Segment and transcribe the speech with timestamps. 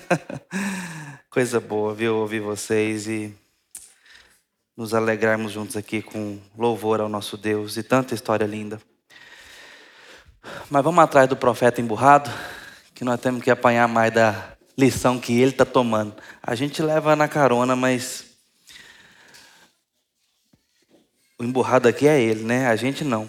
[1.30, 2.16] Coisa boa, viu?
[2.16, 3.34] Ouvir vocês e
[4.76, 8.80] nos alegrarmos juntos aqui com louvor ao nosso Deus e tanta história linda.
[10.70, 12.30] Mas vamos atrás do profeta emburrado,
[12.94, 16.14] que nós temos que apanhar mais da lição que ele está tomando.
[16.42, 18.24] A gente leva na carona, mas
[21.38, 22.66] o emburrado aqui é ele, né?
[22.66, 23.28] A gente não.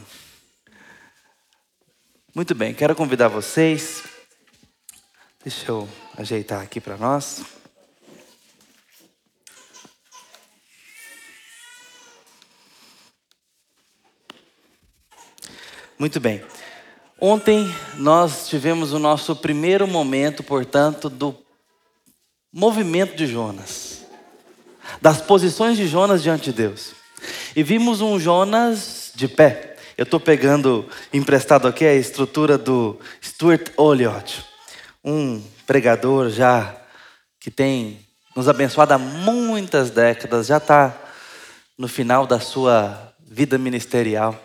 [2.33, 4.12] Muito bem, quero convidar vocês.
[5.43, 7.43] Deixa eu ajeitar aqui para nós.
[15.99, 16.41] Muito bem.
[17.19, 21.35] Ontem nós tivemos o nosso primeiro momento, portanto, do
[22.51, 24.05] movimento de Jonas,
[25.01, 26.93] das posições de Jonas diante de Deus.
[27.53, 29.75] E vimos um Jonas de pé.
[29.97, 34.52] Eu estou pegando emprestado aqui a estrutura do Stuart Olliott,
[35.03, 36.75] um pregador já
[37.39, 37.99] que tem
[38.35, 40.97] nos abençoado há muitas décadas, já está
[41.77, 44.39] no final da sua vida ministerial,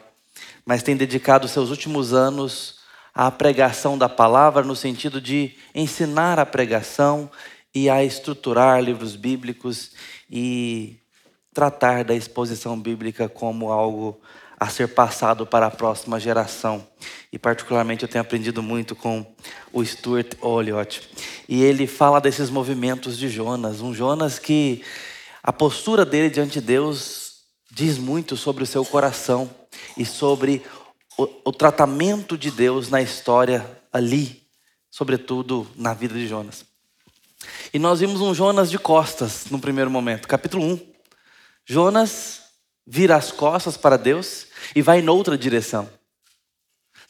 [0.67, 2.81] mas tem dedicado seus últimos anos
[3.15, 7.31] à pregação da palavra, no sentido de ensinar a pregação
[7.75, 9.93] e a estruturar livros bíblicos
[10.31, 10.99] e
[11.55, 14.21] tratar da exposição bíblica como algo
[14.59, 16.87] a ser passado para a próxima geração.
[17.33, 19.25] E particularmente eu tenho aprendido muito com
[19.73, 21.09] o Stuart Olliott.
[21.49, 24.83] E ele fala desses movimentos de Jonas, um Jonas que
[25.43, 27.29] a postura dele diante de Deus
[27.71, 29.49] diz muito sobre o seu coração
[29.97, 30.65] e sobre
[31.17, 34.43] o, o tratamento de Deus na história ali,
[34.91, 36.65] sobretudo na vida de Jonas.
[37.73, 40.81] E nós vimos um Jonas de costas no primeiro momento, capítulo 1.
[41.65, 42.48] Jonas
[42.91, 45.87] vira as costas para Deus e vai noutra direção.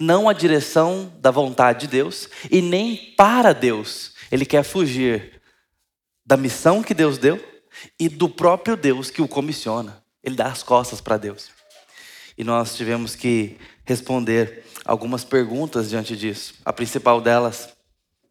[0.01, 4.13] Não a direção da vontade de Deus e nem para Deus.
[4.31, 5.41] Ele quer fugir
[6.27, 7.43] da missão que Deus deu
[7.99, 10.03] e do próprio Deus que o comissiona.
[10.23, 11.51] Ele dá as costas para Deus.
[12.37, 16.55] E nós tivemos que responder algumas perguntas diante disso.
[16.65, 17.69] A principal delas: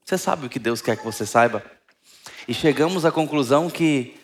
[0.04, 1.64] você sabe o que Deus quer que você saiba?
[2.48, 4.17] E chegamos à conclusão que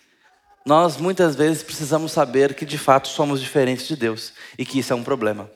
[0.66, 4.94] nós muitas vezes precisamos saber que de fato somos diferentes de Deus e que isso
[4.94, 5.52] é um problema.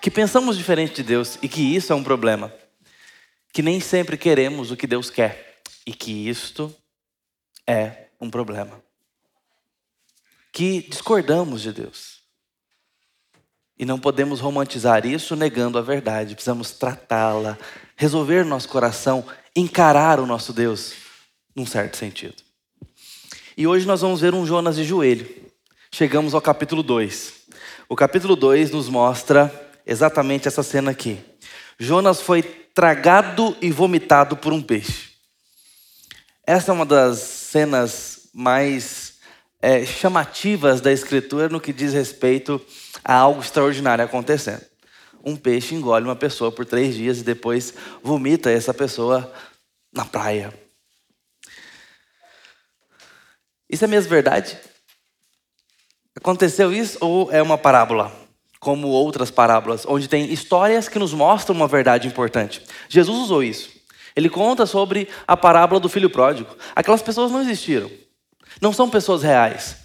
[0.00, 2.52] Que pensamos diferente de Deus e que isso é um problema.
[3.52, 6.74] Que nem sempre queremos o que Deus quer e que isto
[7.66, 8.82] é um problema.
[10.50, 12.22] Que discordamos de Deus.
[13.78, 16.34] E não podemos romantizar isso negando a verdade.
[16.34, 17.58] Precisamos tratá-la,
[17.96, 20.94] resolver nosso coração, encarar o nosso Deus
[21.54, 22.42] num certo sentido.
[23.54, 25.28] E hoje nós vamos ver um Jonas de joelho.
[25.90, 27.34] Chegamos ao capítulo 2.
[27.86, 29.52] O capítulo 2 nos mostra
[29.86, 31.20] exatamente essa cena aqui.
[31.78, 35.10] Jonas foi tragado e vomitado por um peixe.
[36.46, 39.18] Essa é uma das cenas mais
[39.60, 42.58] é, chamativas da Escritura no que diz respeito
[43.04, 44.62] a algo extraordinário acontecendo.
[45.22, 49.30] Um peixe engole uma pessoa por três dias e depois vomita essa pessoa
[49.92, 50.61] na praia.
[53.72, 54.58] Isso é mesmo verdade?
[56.14, 58.12] Aconteceu isso ou é uma parábola?
[58.60, 62.62] Como outras parábolas, onde tem histórias que nos mostram uma verdade importante.
[62.86, 63.70] Jesus usou isso.
[64.14, 66.54] Ele conta sobre a parábola do filho pródigo.
[66.76, 67.90] Aquelas pessoas não existiram.
[68.60, 69.76] Não são pessoas reais.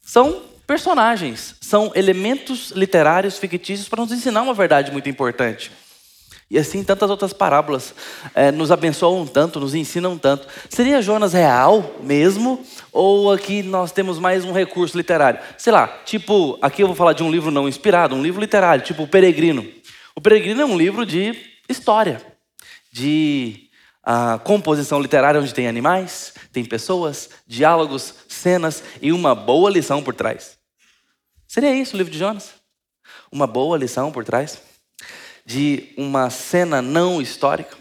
[0.00, 1.54] São personagens.
[1.60, 5.70] São elementos literários fictícios para nos ensinar uma verdade muito importante.
[6.50, 7.94] E assim tantas outras parábolas
[8.34, 10.46] é, nos abençoam tanto, nos ensinam tanto.
[10.68, 12.64] Seria Jonas real mesmo?
[12.92, 15.40] Ou aqui nós temos mais um recurso literário?
[15.56, 18.84] Sei lá, tipo, aqui eu vou falar de um livro não inspirado, um livro literário,
[18.84, 19.66] tipo O Peregrino.
[20.14, 21.34] O Peregrino é um livro de
[21.68, 22.20] história,
[22.92, 23.68] de
[24.06, 30.14] uh, composição literária, onde tem animais, tem pessoas, diálogos, cenas e uma boa lição por
[30.14, 30.58] trás.
[31.48, 32.52] Seria isso o livro de Jonas?
[33.32, 34.73] Uma boa lição por trás?
[35.44, 37.76] De uma cena não histórica?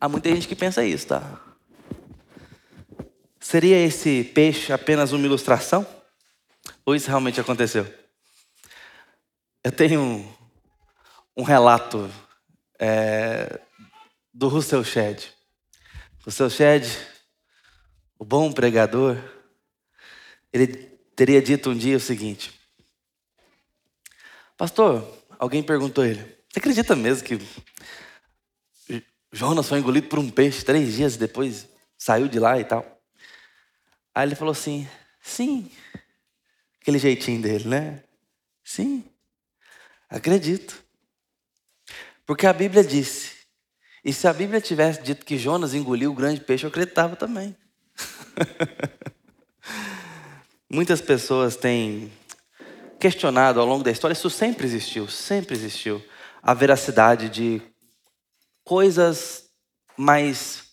[0.00, 1.40] Há muita gente que pensa isso, tá?
[3.40, 5.86] Seria esse peixe apenas uma ilustração?
[6.84, 7.86] Ou isso realmente aconteceu?
[9.64, 10.28] Eu tenho
[11.36, 12.10] um, relato
[12.78, 13.60] é,
[14.34, 15.28] do Russell Shedd.
[16.24, 16.86] Russell Shedd,
[18.18, 19.16] o bom pregador,
[20.52, 20.66] ele
[21.14, 22.52] teria dito um dia o seguinte:
[24.56, 25.06] Pastor,
[25.38, 27.40] alguém perguntou ele: você acredita mesmo que
[29.32, 31.66] Jonas foi engolido por um peixe três dias depois
[31.96, 33.00] saiu de lá e tal?
[34.14, 34.86] Aí ele falou assim:
[35.22, 35.70] sim.
[36.78, 38.02] Aquele jeitinho dele, né?
[38.62, 39.02] Sim.
[40.10, 40.84] Acredito.
[42.26, 43.32] Porque a Bíblia disse:
[44.04, 47.56] E se a Bíblia tivesse dito que Jonas engoliu o grande peixe, eu acreditava também.
[50.68, 52.12] Muitas pessoas têm
[53.00, 56.04] questionado ao longo da história, isso sempre existiu, sempre existiu,
[56.42, 57.62] a veracidade de
[58.64, 59.44] coisas
[59.96, 60.64] mais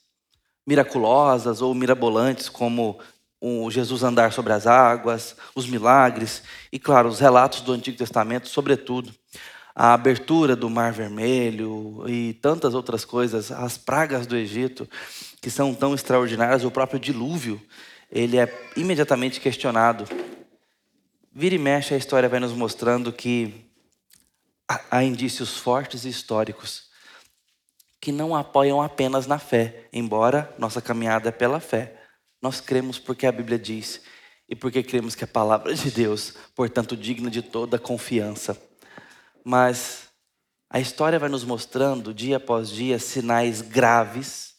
[0.66, 3.00] miraculosas ou mirabolantes, como
[3.40, 8.48] o Jesus andar sobre as águas, os milagres e, claro, os relatos do Antigo Testamento,
[8.48, 9.14] sobretudo
[9.74, 14.90] a abertura do Mar Vermelho e tantas outras coisas, as pragas do Egito,
[15.42, 17.62] que são tão extraordinárias, o próprio dilúvio,
[18.12, 20.06] ele é imediatamente questionado.
[21.32, 23.69] Vira e mexe, a história vai nos mostrando que
[24.70, 26.90] há indícios fortes e históricos
[28.00, 32.02] que não apoiam apenas na fé, embora nossa caminhada é pela fé.
[32.42, 34.02] Nós cremos porque a Bíblia diz
[34.48, 38.60] e porque cremos que a palavra de Deus, portanto, digna de toda confiança.
[39.44, 40.08] Mas
[40.70, 44.56] a história vai nos mostrando, dia após dia, sinais graves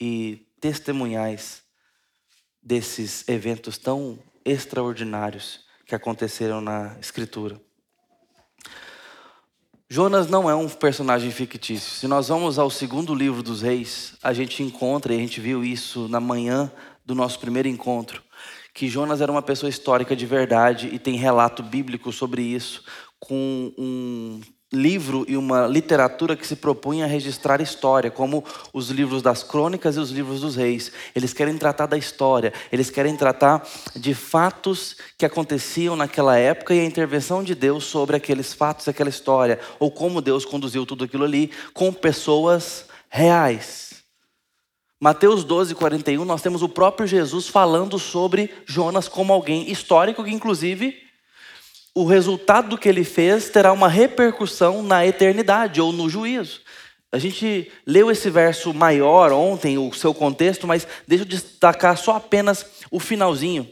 [0.00, 1.62] e testemunhais
[2.62, 7.60] desses eventos tão extraordinários que aconteceram na Escritura.
[9.94, 11.92] Jonas não é um personagem fictício.
[11.92, 15.64] Se nós vamos ao segundo livro dos reis, a gente encontra, e a gente viu
[15.64, 16.68] isso na manhã
[17.06, 18.20] do nosso primeiro encontro,
[18.74, 22.82] que Jonas era uma pessoa histórica de verdade e tem relato bíblico sobre isso,
[23.20, 24.40] com um
[24.74, 29.96] livro e uma literatura que se propunha a registrar história, como os livros das crônicas
[29.96, 30.92] e os livros dos reis.
[31.14, 33.66] Eles querem tratar da história, eles querem tratar
[33.96, 39.10] de fatos que aconteciam naquela época e a intervenção de Deus sobre aqueles fatos, aquela
[39.10, 43.94] história, ou como Deus conduziu tudo aquilo ali com pessoas reais.
[45.00, 50.32] Mateus 12, 41, nós temos o próprio Jesus falando sobre Jonas como alguém histórico que,
[50.32, 51.03] inclusive,
[51.94, 56.60] o resultado do que ele fez terá uma repercussão na eternidade ou no juízo.
[57.12, 62.16] A gente leu esse verso maior ontem, o seu contexto, mas deixa eu destacar só
[62.16, 63.70] apenas o finalzinho,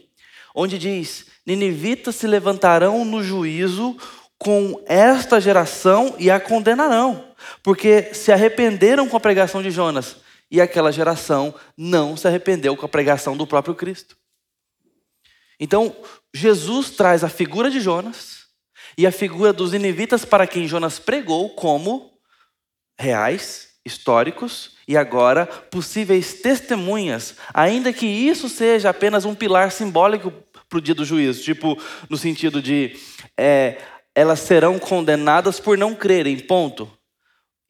[0.55, 3.97] onde diz: Ninivitas se levantarão no juízo
[4.39, 7.25] com esta geração e a condenarão,
[7.65, 10.17] porque se arrependeram com a pregação de Jonas,
[10.49, 14.17] e aquela geração não se arrependeu com a pregação do próprio Cristo.
[15.59, 15.95] Então,
[16.35, 18.47] Jesus traz a figura de Jonas
[18.97, 22.13] e a figura dos ninivitas para quem Jonas pregou como
[22.99, 30.33] reais, históricos e agora possíveis testemunhas, ainda que isso seja apenas um pilar simbólico
[30.69, 31.77] para o dia do juízo, tipo
[32.09, 32.97] no sentido de
[33.37, 33.79] é,
[34.15, 36.91] elas serão condenadas por não crerem, ponto.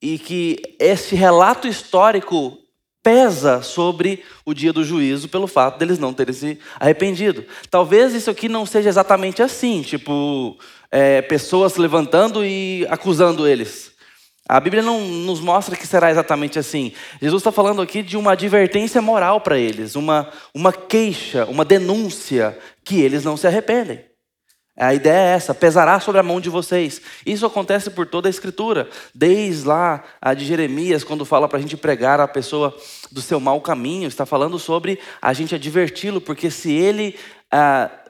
[0.01, 2.59] E que esse relato histórico
[3.03, 7.45] pesa sobre o dia do juízo pelo fato deles não terem se arrependido.
[7.71, 10.57] Talvez isso aqui não seja exatamente assim, tipo,
[10.91, 13.93] é, pessoas se levantando e acusando eles.
[14.49, 16.93] A Bíblia não nos mostra que será exatamente assim.
[17.21, 22.59] Jesus está falando aqui de uma advertência moral para eles, uma, uma queixa, uma denúncia
[22.85, 24.12] que eles não se arrependem.
[24.77, 27.01] A ideia é essa: pesará sobre a mão de vocês.
[27.27, 31.61] Isso acontece por toda a Escritura, desde lá a de Jeremias, quando fala para a
[31.61, 32.75] gente pregar a pessoa
[33.11, 38.09] do seu mau caminho, está falando sobre a gente adverti-lo, porque se ele está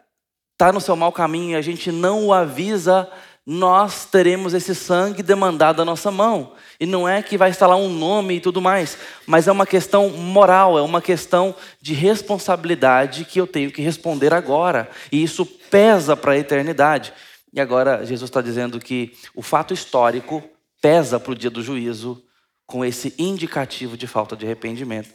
[0.68, 3.10] ah, no seu mau caminho e a gente não o avisa,
[3.44, 6.52] nós teremos esse sangue demandado da nossa mão.
[6.78, 8.96] E não é que vai estar lá um nome e tudo mais,
[9.26, 14.32] mas é uma questão moral, é uma questão de responsabilidade que eu tenho que responder
[14.32, 14.88] agora.
[15.10, 17.12] E isso pesa para a eternidade.
[17.52, 20.42] E agora Jesus está dizendo que o fato histórico
[20.80, 22.22] pesa para o dia do juízo
[22.64, 25.10] com esse indicativo de falta de arrependimento.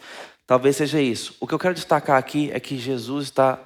[0.45, 1.35] Talvez seja isso.
[1.39, 3.59] O que eu quero destacar aqui é que Jesus está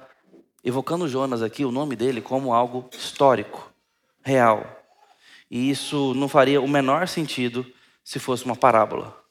[0.64, 3.71] evocando Jonas aqui, o nome dele, como algo histórico
[4.24, 4.64] real.
[5.50, 7.66] E isso não faria o menor sentido
[8.02, 9.22] se fosse uma parábola.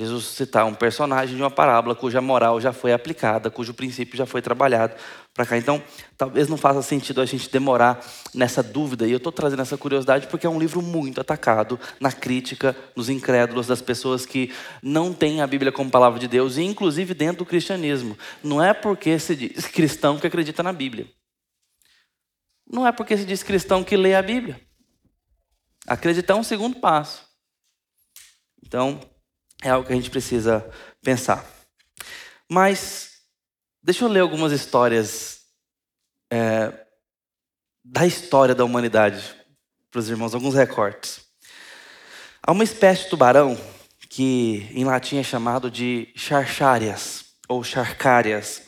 [0.00, 4.24] Jesus citar um personagem de uma parábola cuja moral já foi aplicada, cujo princípio já
[4.24, 4.94] foi trabalhado
[5.34, 5.58] para cá.
[5.58, 5.82] Então,
[6.16, 8.00] talvez não faça sentido a gente demorar
[8.32, 9.06] nessa dúvida.
[9.06, 13.10] E eu estou trazendo essa curiosidade porque é um livro muito atacado na crítica, nos
[13.10, 17.38] incrédulos, das pessoas que não têm a Bíblia como palavra de Deus, e inclusive dentro
[17.38, 18.16] do cristianismo.
[18.42, 21.06] Não é porque se diz cristão que acredita na Bíblia.
[22.72, 24.60] Não é porque se diz cristão que lê a Bíblia.
[25.86, 27.28] Acreditar é um segundo passo.
[28.64, 29.00] Então,
[29.62, 30.70] é algo que a gente precisa
[31.02, 31.44] pensar.
[32.48, 33.22] Mas,
[33.82, 35.40] deixa eu ler algumas histórias
[36.30, 36.86] é,
[37.84, 39.34] da história da humanidade
[39.90, 41.24] para os irmãos, alguns recortes.
[42.42, 43.58] Há uma espécie de tubarão
[44.08, 48.62] que em latim é chamado de charcharias ou charcárias.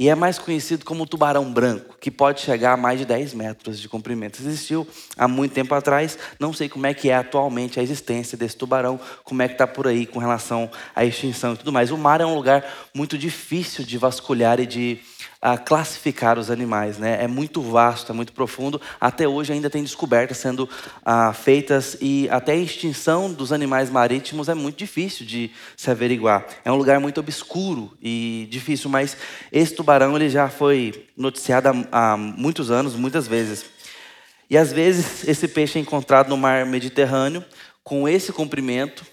[0.00, 3.78] E é mais conhecido como tubarão branco, que pode chegar a mais de 10 metros
[3.78, 4.40] de comprimento.
[4.40, 8.56] Existiu há muito tempo atrás, não sei como é que é atualmente a existência desse
[8.56, 11.90] tubarão, como é que está por aí com relação à extinção e tudo mais.
[11.90, 12.64] O mar é um lugar
[12.94, 14.98] muito difícil de vasculhar e de
[15.40, 16.98] a classificar os animais.
[16.98, 17.22] Né?
[17.22, 18.80] É muito vasto, é muito profundo.
[19.00, 20.68] Até hoje ainda tem descobertas sendo
[21.04, 26.46] ah, feitas e até a extinção dos animais marítimos é muito difícil de se averiguar.
[26.64, 29.16] É um lugar muito obscuro e difícil, mas
[29.52, 33.64] esse tubarão ele já foi noticiado há, há muitos anos, muitas vezes.
[34.48, 37.44] E às vezes esse peixe é encontrado no mar Mediterrâneo
[37.84, 39.04] com esse comprimento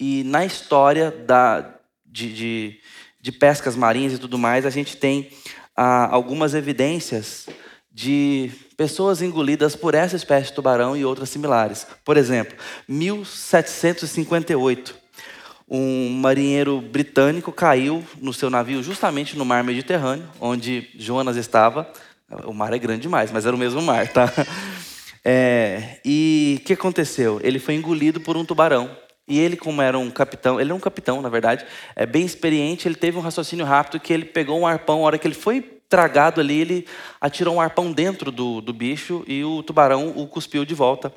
[0.00, 1.74] e na história da,
[2.04, 2.80] de, de,
[3.20, 5.30] de pescas marinhas e tudo mais, a gente tem
[5.76, 7.46] há algumas evidências
[7.92, 11.86] de pessoas engolidas por essa espécie de tubarão e outras similares.
[12.04, 12.56] Por exemplo,
[12.88, 14.94] 1758,
[15.68, 21.88] um marinheiro britânico caiu no seu navio justamente no mar Mediterrâneo, onde Jonas estava.
[22.44, 24.32] O mar é grande demais, mas era o mesmo mar, tá?
[25.22, 27.38] É, e o que aconteceu?
[27.42, 28.90] Ele foi engolido por um tubarão.
[29.30, 32.88] E ele, como era um capitão, ele é um capitão, na verdade, é bem experiente,
[32.88, 35.60] ele teve um raciocínio rápido que ele pegou um arpão, a hora que ele foi
[35.88, 36.86] tragado ali, ele
[37.20, 41.12] atirou um arpão dentro do, do bicho e o tubarão o cuspiu de volta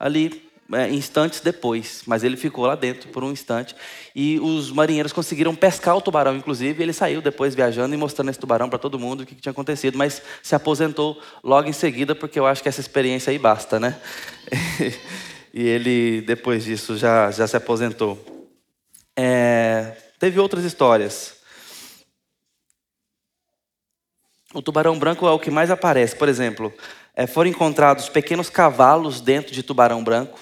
[0.00, 3.76] ali é, instantes depois, mas ele ficou lá dentro por um instante.
[4.16, 6.82] E os marinheiros conseguiram pescar o tubarão, inclusive.
[6.82, 9.52] Ele saiu depois viajando e mostrando esse tubarão para todo mundo o que, que tinha
[9.52, 13.78] acontecido, mas se aposentou logo em seguida, porque eu acho que essa experiência aí basta,
[13.78, 13.94] né?
[15.52, 18.18] e ele, depois disso, já, já se aposentou.
[19.16, 21.36] É, teve outras histórias.
[24.54, 26.16] O tubarão branco é o que mais aparece.
[26.16, 26.72] Por exemplo,
[27.14, 30.38] é, foram encontrados pequenos cavalos dentro de tubarão branco.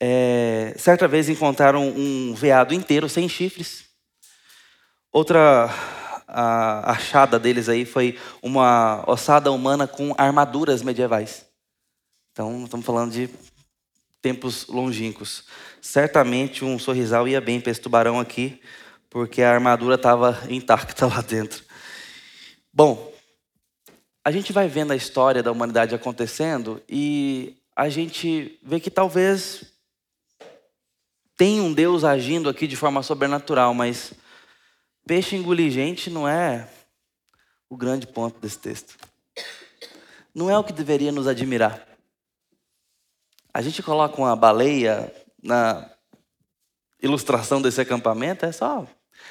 [0.00, 3.84] É, certa vez encontraram um veado inteiro sem chifres.
[5.12, 5.70] Outra
[6.32, 11.44] a achada deles aí foi uma ossada humana com armaduras medievais.
[12.32, 13.28] Então, estamos falando de
[14.22, 15.44] tempos longínquos.
[15.80, 18.60] Certamente um sorrisal ia bem para esse tubarão aqui,
[19.10, 21.64] porque a armadura estava intacta lá dentro.
[22.72, 23.12] Bom,
[24.24, 29.64] a gente vai vendo a história da humanidade acontecendo e a gente vê que talvez
[31.36, 34.12] tem um Deus agindo aqui de forma sobrenatural, mas
[35.06, 36.68] peixe engolir gente não é
[37.68, 38.96] o grande ponto desse texto.
[40.34, 41.91] Não é o que deveria nos admirar.
[43.54, 45.90] A gente coloca uma baleia na
[47.02, 48.86] ilustração desse acampamento, é só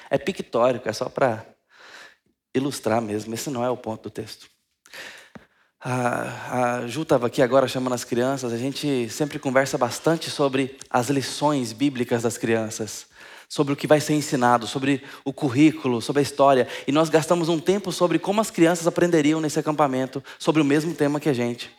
[0.09, 1.45] é pictórico, é só para
[2.53, 3.33] ilustrar mesmo.
[3.33, 4.47] Esse não é o ponto do texto.
[5.83, 8.53] A, a Ju estava aqui agora chamando as crianças.
[8.53, 13.07] A gente sempre conversa bastante sobre as lições bíblicas das crianças,
[13.51, 16.69] sobre o que vai ser ensinado, sobre o currículo, sobre a história.
[16.87, 20.93] E nós gastamos um tempo sobre como as crianças aprenderiam nesse acampamento, sobre o mesmo
[20.93, 21.69] tema que a gente.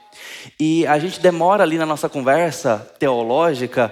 [0.60, 3.90] E a gente demora ali na nossa conversa teológica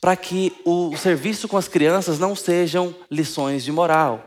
[0.00, 4.24] para que o serviço com as crianças não sejam lições de moral,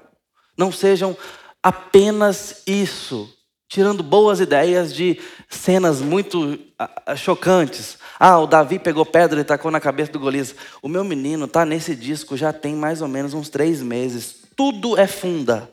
[0.56, 1.18] não sejam
[1.64, 3.28] apenas isso,
[3.72, 6.60] tirando boas ideias de cenas muito
[7.16, 7.98] chocantes.
[8.20, 10.54] Ah, o Davi pegou pedra e tacou na cabeça do Golias.
[10.82, 14.36] O meu menino está nesse disco já tem mais ou menos uns três meses.
[14.58, 15.72] Tudo é funda.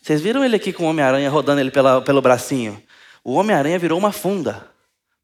[0.00, 2.80] Vocês viram ele aqui com o Homem-Aranha rodando ele pela, pelo bracinho?
[3.24, 4.76] O Homem-Aranha virou uma funda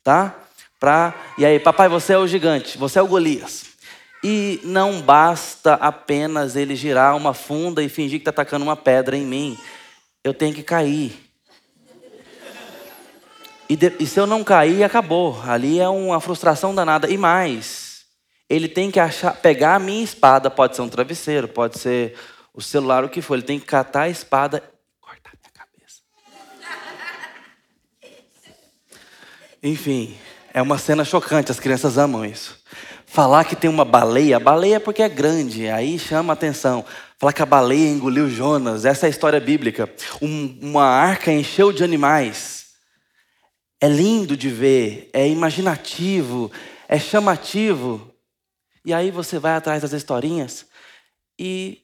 [0.02, 0.35] tá?
[0.80, 3.66] Pra, e aí, papai, você é o gigante, você é o Golias.
[4.25, 9.16] E não basta apenas ele girar uma funda e fingir que está atacando uma pedra
[9.16, 9.59] em mim.
[10.23, 11.31] Eu tenho que cair.
[13.73, 15.43] E, de, e se eu não cair, acabou.
[15.47, 17.09] Ali é uma frustração danada.
[17.09, 18.02] E mais,
[18.47, 22.14] ele tem que achar, pegar a minha espada, pode ser um travesseiro, pode ser
[22.52, 23.33] o celular, o que for.
[23.33, 24.62] Ele tem que catar a espada
[29.62, 30.19] Enfim,
[30.52, 32.59] é uma cena chocante, as crianças amam isso.
[33.07, 36.85] Falar que tem uma baleia, baleia é porque é grande, aí chama atenção.
[37.17, 39.88] Falar que a baleia engoliu Jonas, essa é a história bíblica.
[40.21, 42.62] Um, uma arca encheu de animais.
[43.82, 46.52] É lindo de ver, é imaginativo,
[46.86, 48.14] é chamativo.
[48.84, 50.66] E aí você vai atrás das historinhas
[51.36, 51.82] e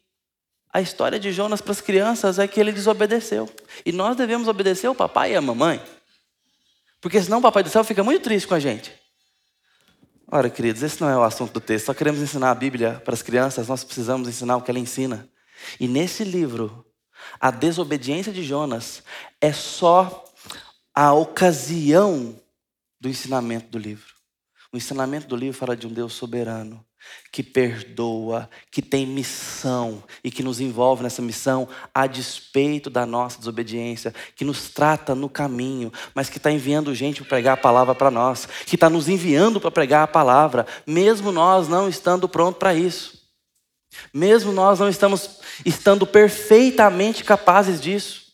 [0.73, 3.51] a história de Jonas para as crianças é que ele desobedeceu.
[3.85, 5.83] E nós devemos obedecer o papai e a mamãe.
[7.01, 8.93] Porque senão o Papai do Céu fica muito triste com a gente.
[10.31, 11.87] Ora, queridos, esse não é o assunto do texto.
[11.87, 15.29] Só queremos ensinar a Bíblia para as crianças, nós precisamos ensinar o que ela ensina.
[15.81, 16.87] E nesse livro,
[17.41, 19.03] a desobediência de Jonas
[19.41, 20.28] é só
[21.01, 22.35] a ocasião
[23.01, 24.17] do ensinamento do livro.
[24.73, 26.85] O ensinamento do livro fala de um Deus soberano,
[27.31, 33.39] que perdoa, que tem missão e que nos envolve nessa missão a despeito da nossa
[33.39, 37.95] desobediência, que nos trata no caminho, mas que está enviando gente para pregar a palavra
[37.95, 42.59] para nós, que está nos enviando para pregar a palavra, mesmo nós não estando prontos
[42.59, 43.23] para isso,
[44.13, 48.28] mesmo nós não estamos estando perfeitamente capazes disso.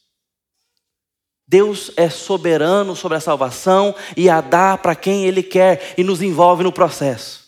[1.54, 6.20] Deus é soberano sobre a salvação e a dá para quem Ele quer e nos
[6.20, 7.44] envolve no processo.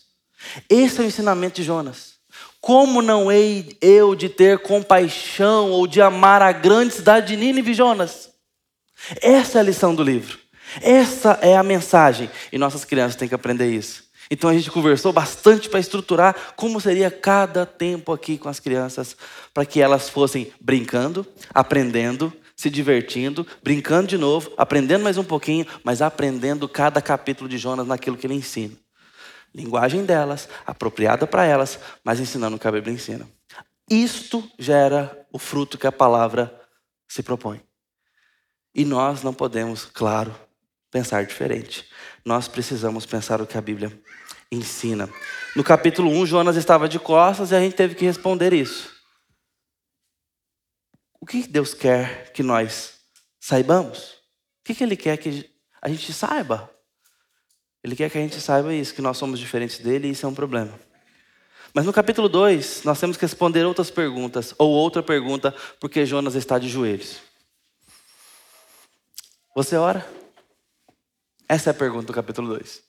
[0.70, 2.12] Esse é o ensinamento de Jonas.
[2.60, 7.74] Como não hei eu de ter compaixão ou de amar a grande cidade de Nínive,
[7.74, 8.30] Jonas?
[9.20, 10.38] Essa é a lição do livro.
[10.80, 12.30] Essa é a mensagem.
[12.52, 14.04] E nossas crianças têm que aprender isso.
[14.30, 19.16] Então a gente conversou bastante para estruturar como seria cada tempo aqui com as crianças,
[19.52, 25.66] para que elas fossem brincando, aprendendo, se divertindo, brincando de novo, aprendendo mais um pouquinho,
[25.84, 28.76] mas aprendendo cada capítulo de Jonas naquilo que ele ensina
[29.56, 33.26] linguagem delas, apropriada para elas, mas ensinando o que a Bíblia ensina.
[33.90, 36.54] Isto gera o fruto que a palavra
[37.08, 37.62] se propõe.
[38.74, 40.34] E nós não podemos, claro,
[40.90, 41.88] pensar diferente.
[42.22, 43.98] Nós precisamos pensar o que a Bíblia
[44.52, 45.08] ensina.
[45.54, 48.95] No capítulo 1, Jonas estava de costas e a gente teve que responder isso.
[51.20, 53.00] O que Deus quer que nós
[53.40, 54.12] saibamos?
[54.60, 56.70] O que Ele quer que a gente saiba?
[57.82, 60.28] Ele quer que a gente saiba isso, que nós somos diferentes dele e isso é
[60.28, 60.78] um problema.
[61.72, 66.34] Mas no capítulo 2, nós temos que responder outras perguntas, ou outra pergunta, porque Jonas
[66.34, 67.18] está de joelhos.
[69.54, 70.06] Você ora?
[71.48, 72.82] Essa é a pergunta do capítulo 2.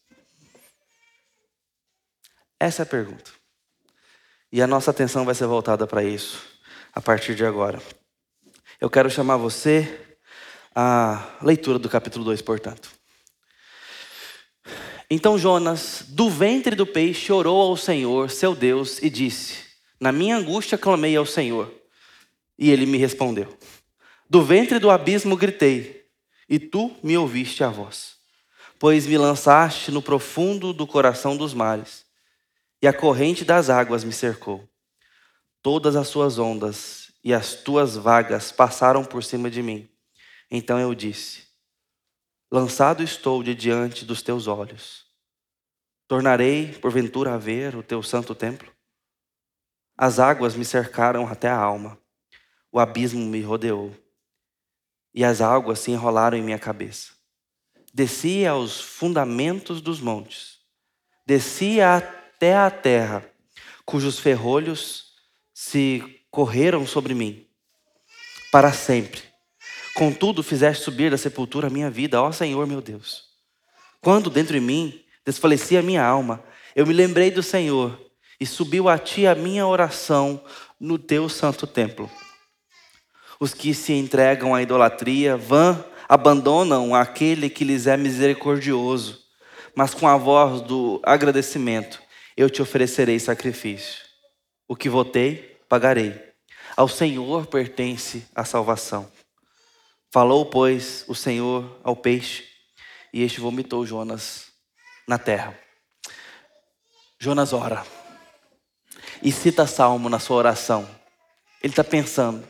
[2.60, 3.32] Essa é a pergunta.
[4.52, 6.44] E a nossa atenção vai ser voltada para isso
[6.94, 7.80] a partir de agora.
[8.80, 10.06] Eu quero chamar você
[10.76, 12.92] à leitura do capítulo 2, portanto.
[15.10, 19.64] Então Jonas, do ventre do peixe, orou ao Senhor, seu Deus, e disse:
[20.00, 21.74] Na minha angústia clamei ao Senhor,
[22.56, 23.58] e ele me respondeu.
[24.30, 26.06] Do ventre do abismo gritei,
[26.48, 28.18] e tu me ouviste a voz.
[28.78, 32.06] Pois me lançaste no profundo do coração dos mares,
[32.80, 34.70] e a corrente das águas me cercou.
[35.64, 39.90] Todas as suas ondas e as tuas vagas passaram por cima de mim.
[40.50, 41.46] Então eu disse:
[42.50, 45.06] Lançado estou de diante dos teus olhos.
[46.08, 48.72] Tornarei, porventura, a ver o teu santo templo?
[49.98, 52.00] As águas me cercaram até a alma,
[52.72, 53.94] o abismo me rodeou,
[55.14, 57.12] e as águas se enrolaram em minha cabeça.
[57.94, 60.60] Desci aos fundamentos dos montes,
[61.26, 63.30] desci até a terra,
[63.84, 65.12] cujos ferrolhos
[65.54, 67.46] se correram sobre mim,
[68.52, 69.28] para sempre
[69.98, 73.24] Contudo, fizeste subir da sepultura a minha vida, ó Senhor meu Deus.
[74.00, 76.44] Quando dentro de mim desfalecia a minha alma,
[76.76, 78.00] eu me lembrei do Senhor
[78.40, 80.40] e subiu a ti a minha oração
[80.80, 82.12] no teu santo templo.
[83.40, 89.24] Os que se entregam à idolatria vã abandonam aquele que lhes é misericordioso,
[89.74, 92.00] mas com a voz do agradecimento
[92.38, 94.04] eu te oferecerei sacrifício.
[94.68, 96.34] O que votei, pagarei.
[96.76, 99.12] Ao Senhor pertence a salvação.
[100.12, 102.46] Falou, pois, o Senhor ao peixe,
[103.14, 104.48] e este vomitou Jonas
[105.08, 105.58] na terra.
[107.20, 107.86] Jonas ora
[109.22, 110.88] e cita salmo na sua oração.
[111.62, 112.48] Ele está pensando,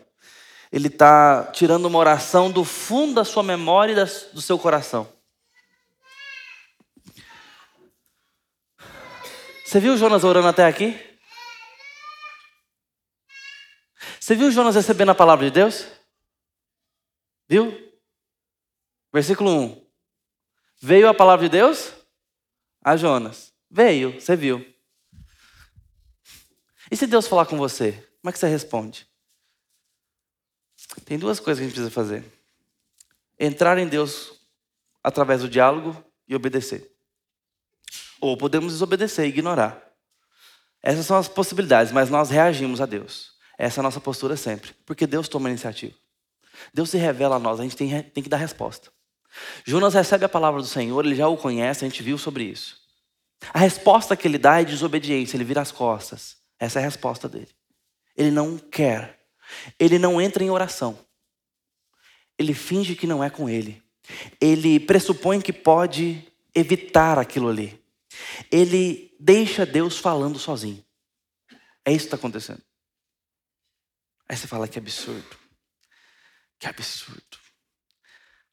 [0.71, 5.07] ele está tirando uma oração do fundo da sua memória e do seu coração.
[9.65, 10.97] Você viu Jonas orando até aqui?
[14.27, 15.87] Você viu Jonas recebendo a palavra de Deus?
[17.47, 17.71] Viu?
[19.13, 19.87] Versículo 1.
[20.81, 21.93] Veio a palavra de Deus
[22.83, 23.53] a Jonas.
[23.71, 24.59] Veio, você viu.
[26.91, 29.07] E se Deus falar com você, como é que você responde?
[31.05, 32.25] Tem duas coisas que a gente precisa fazer:
[33.39, 34.41] entrar em Deus
[35.01, 36.93] através do diálogo e obedecer.
[38.19, 39.89] Ou podemos desobedecer e ignorar.
[40.83, 43.36] Essas são as possibilidades, mas nós reagimos a Deus.
[43.57, 45.95] Essa é a nossa postura sempre, porque Deus toma a iniciativa.
[46.73, 48.91] Deus se revela a nós, a gente tem, tem que dar resposta.
[49.65, 52.79] Jonas recebe a palavra do Senhor, ele já o conhece, a gente viu sobre isso.
[53.53, 56.37] A resposta que ele dá é desobediência, ele vira as costas.
[56.59, 57.49] Essa é a resposta dele.
[58.15, 59.19] Ele não quer.
[59.79, 60.97] Ele não entra em oração.
[62.37, 63.81] Ele finge que não é com ele.
[64.41, 67.79] Ele pressupõe que pode evitar aquilo ali.
[68.51, 70.83] Ele deixa Deus falando sozinho.
[71.85, 72.61] É isso que está acontecendo.
[74.29, 75.37] Aí você fala que absurdo.
[76.59, 77.37] Que absurdo.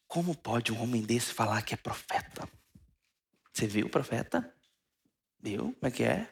[0.06, 2.48] Como pode um homem desse falar que é profeta?
[3.52, 4.54] Você viu o profeta?
[5.40, 5.74] Viu?
[5.74, 6.30] Como é que é?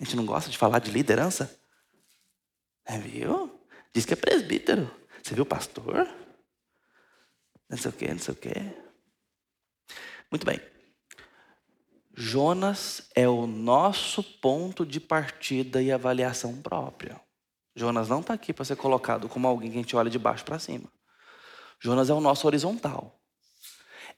[0.00, 1.60] A gente não gosta de falar de liderança?
[2.84, 3.66] É, viu?
[3.94, 4.90] Diz que é presbítero.
[5.22, 6.08] Você viu pastor?
[7.68, 8.54] Não sei o quê, não sei o quê.
[10.30, 10.60] Muito bem.
[12.16, 17.20] Jonas é o nosso ponto de partida e avaliação própria.
[17.74, 20.44] Jonas não está aqui para ser colocado como alguém que a gente olha de baixo
[20.44, 20.88] para cima.
[21.80, 23.18] Jonas é o nosso horizontal.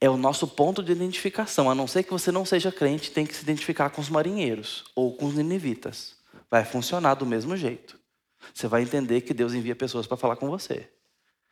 [0.01, 1.71] É o nosso ponto de identificação.
[1.71, 4.85] A não ser que você não seja crente, tem que se identificar com os marinheiros
[4.95, 6.17] ou com os ninivitas.
[6.51, 7.99] Vai funcionar do mesmo jeito.
[8.55, 10.91] Você vai entender que Deus envia pessoas para falar com você.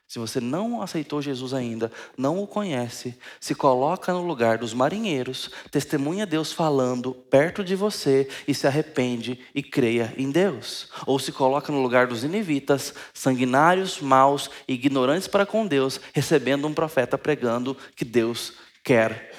[0.07, 5.51] Se você não aceitou Jesus ainda, não o conhece, se coloca no lugar dos marinheiros,
[5.71, 10.89] testemunha Deus falando perto de você e se arrepende e creia em Deus.
[11.07, 16.75] Ou se coloca no lugar dos inivitas, sanguinários, maus, ignorantes para com Deus, recebendo um
[16.75, 18.53] profeta pregando que Deus
[18.85, 19.33] quer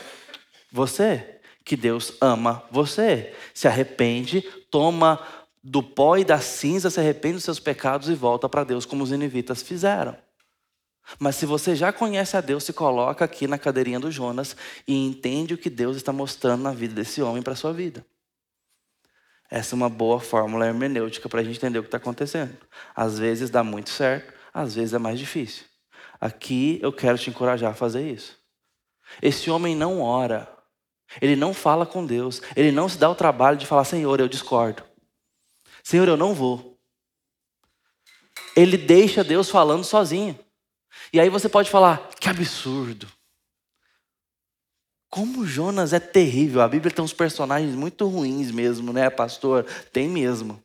[0.72, 3.34] você, que Deus ama você.
[3.54, 5.26] Se arrepende, toma
[5.64, 9.04] do pó e da cinza, se arrepende dos seus pecados e volta para Deus como
[9.04, 10.25] os inivitas fizeram.
[11.20, 14.56] Mas se você já conhece a Deus, se coloca aqui na cadeirinha do Jonas
[14.88, 18.06] e entende o que Deus está mostrando na vida desse homem para a sua vida.
[19.50, 22.58] Essa é uma boa fórmula hermenêutica para a gente entender o que está acontecendo.
[22.96, 25.66] Às vezes dá muito certo, às vezes é mais difícil.
[26.20, 28.38] Aqui eu quero te encorajar a fazer isso.
[29.22, 30.52] Esse homem não ora,
[31.22, 34.28] ele não fala com Deus, ele não se dá o trabalho de falar: Senhor, eu
[34.28, 34.84] discordo.
[35.84, 36.80] Senhor, eu não vou.
[38.56, 40.40] Ele deixa Deus falando sozinho.
[41.12, 43.08] E aí você pode falar: que absurdo.
[45.10, 46.62] Como Jonas é terrível.
[46.62, 49.64] A Bíblia tem uns personagens muito ruins mesmo, né, pastor?
[49.94, 50.62] Tem mesmo.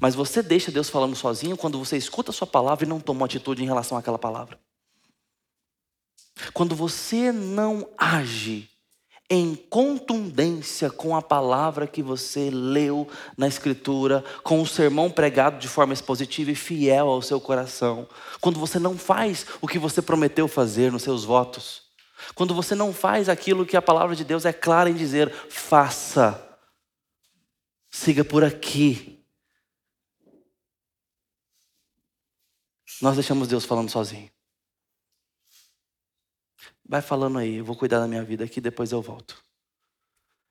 [0.00, 3.20] Mas você deixa Deus falando sozinho quando você escuta a sua palavra e não toma
[3.20, 4.58] uma atitude em relação àquela palavra.
[6.52, 8.68] Quando você não age
[9.28, 15.68] em contundência com a palavra que você leu na Escritura, com o sermão pregado de
[15.68, 18.08] forma expositiva e fiel ao seu coração.
[18.40, 21.82] Quando você não faz o que você prometeu fazer nos seus votos.
[22.34, 26.42] Quando você não faz aquilo que a palavra de Deus é clara em dizer, faça.
[27.90, 29.24] Siga por aqui.
[33.02, 34.35] Nós deixamos Deus falando sozinho.
[36.88, 39.36] Vai falando aí, eu vou cuidar da minha vida aqui, depois eu volto.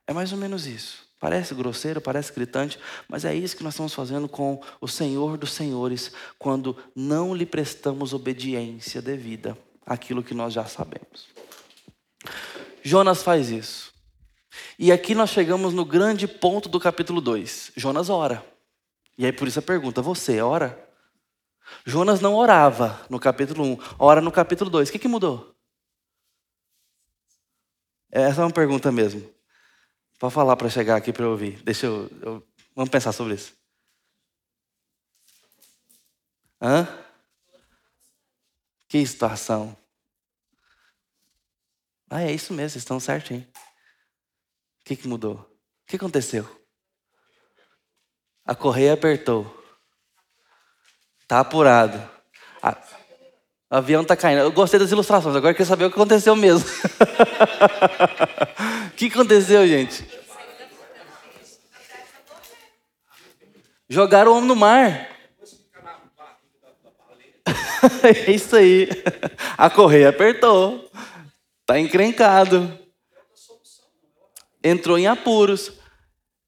[0.07, 1.05] É mais ou menos isso.
[1.19, 5.53] Parece grosseiro, parece gritante, mas é isso que nós estamos fazendo com o Senhor dos
[5.53, 11.27] Senhores, quando não lhe prestamos obediência devida àquilo que nós já sabemos.
[12.83, 13.93] Jonas faz isso.
[14.77, 17.71] E aqui nós chegamos no grande ponto do capítulo 2.
[17.75, 18.45] Jonas ora.
[19.17, 20.77] E aí por isso a pergunta: você ora?
[21.85, 24.89] Jonas não orava no capítulo 1, ora no capítulo 2.
[24.89, 25.54] O que, que mudou?
[28.17, 29.29] Essa é uma pergunta mesmo.
[30.17, 31.61] Pode falar para chegar aqui para ouvir.
[31.63, 33.53] Deixa eu, eu, Vamos pensar sobre isso.
[36.61, 36.87] Hã?
[38.87, 39.75] Que situação.
[42.09, 43.41] Ah, é isso mesmo, vocês estão certinho.
[43.41, 45.35] O que, que mudou?
[45.35, 46.47] O que aconteceu?
[48.45, 49.45] A correia apertou.
[51.27, 51.97] Tá apurado.
[52.61, 52.71] A...
[53.77, 54.39] Avião está caindo.
[54.39, 56.65] Eu gostei das ilustrações, agora eu quero saber o que aconteceu mesmo.
[58.87, 60.07] o que aconteceu, gente?
[63.89, 65.09] Jogaram o homem no mar.
[68.01, 68.87] é isso aí.
[69.57, 70.89] A correia apertou.
[71.59, 72.79] Está encrencado.
[74.63, 75.73] Entrou em apuros.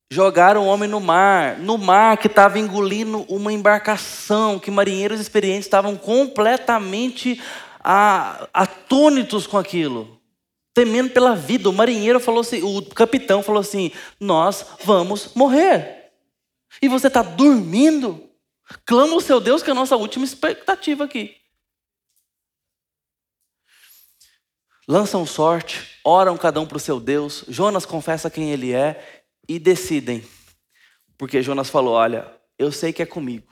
[0.10, 5.66] Jogaram o homem no mar, no mar que estava engolindo uma embarcação, que marinheiros experientes
[5.66, 7.42] estavam completamente
[8.54, 10.20] atônitos com aquilo,
[10.74, 11.70] temendo pela vida.
[11.70, 16.12] O marinheiro falou assim, o capitão falou assim: Nós vamos morrer.
[16.82, 18.24] E você está dormindo?
[18.86, 21.36] Clama o seu Deus, que é a nossa última expectativa aqui.
[24.88, 27.44] Lançam sorte, oram cada um para o seu Deus.
[27.50, 29.17] Jonas confessa quem ele é
[29.48, 30.24] e decidem.
[31.18, 33.48] Porque Jonas falou: Olha, eu sei que é comigo.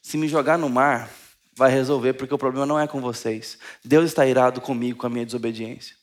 [0.00, 1.10] Se me jogar no mar,
[1.54, 3.58] vai resolver, porque o problema não é com vocês.
[3.84, 5.96] Deus está irado comigo com a minha desobediência.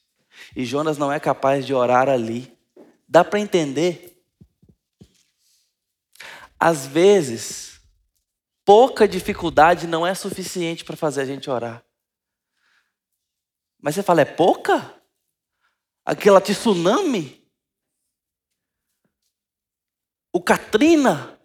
[0.55, 2.57] E Jonas não é capaz de orar ali.
[3.07, 4.23] Dá para entender?
[6.59, 7.81] Às vezes,
[8.65, 11.83] pouca dificuldade não é suficiente para fazer a gente orar.
[13.81, 14.93] Mas você fala, é pouca?
[16.05, 17.38] Aquela tsunami?
[20.31, 21.39] O Katrina?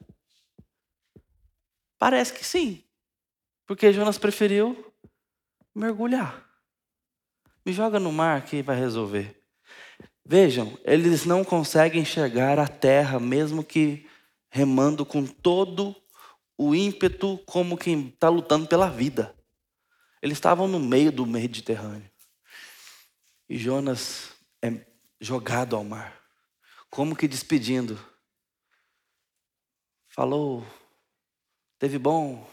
[1.99, 2.85] Parece que sim.
[3.67, 4.93] Porque Jonas preferiu
[5.75, 6.45] mergulhar.
[7.65, 9.43] Me joga no mar que vai resolver.
[10.25, 14.07] Vejam, eles não conseguem enxergar a terra, mesmo que
[14.51, 15.97] remando com todo
[16.57, 19.35] o ímpeto, como quem está lutando pela vida.
[20.23, 22.11] Eles estavam no meio do Mediterrâneo.
[23.49, 24.87] E Jonas é
[25.21, 26.19] jogado ao mar,
[26.89, 27.99] como que despedindo.
[30.15, 30.65] Falou,
[31.77, 32.49] teve bom,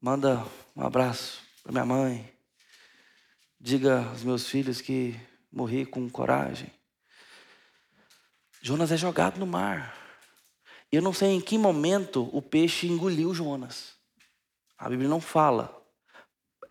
[0.00, 2.32] manda um abraço para minha mãe,
[3.60, 5.18] diga aos meus filhos que
[5.50, 6.72] morri com coragem.
[8.62, 9.92] Jonas é jogado no mar.
[10.92, 13.94] Eu não sei em que momento o peixe engoliu Jonas.
[14.78, 15.84] A Bíblia não fala.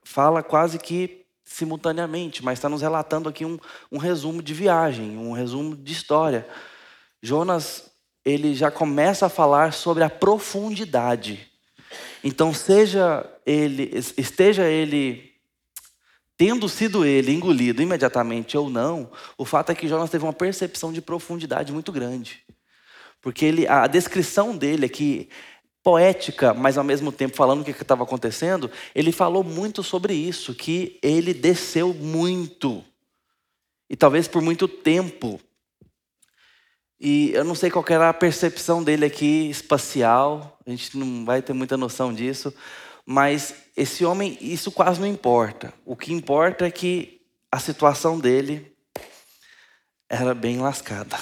[0.05, 3.59] Fala quase que simultaneamente, mas está nos relatando aqui um,
[3.91, 6.47] um resumo de viagem, um resumo de história.
[7.21, 7.91] Jonas,
[8.27, 11.47] ele já começa a falar sobre a profundidade.
[12.21, 15.31] Então, seja ele, esteja ele
[16.35, 20.91] tendo sido ele engolido imediatamente ou não, o fato é que Jonas teve uma percepção
[20.91, 22.43] de profundidade muito grande.
[23.21, 25.29] Porque ele, a descrição dele aqui,
[25.81, 30.53] poética, mas ao mesmo tempo falando o que estava acontecendo, ele falou muito sobre isso,
[30.53, 32.83] que ele desceu muito.
[33.89, 35.39] E talvez por muito tempo.
[36.99, 41.41] E eu não sei qual era a percepção dele aqui espacial, a gente não vai
[41.41, 42.53] ter muita noção disso,
[43.05, 45.73] mas esse homem, isso quase não importa.
[45.85, 48.75] O que importa é que a situação dele
[50.09, 51.15] era bem lascada.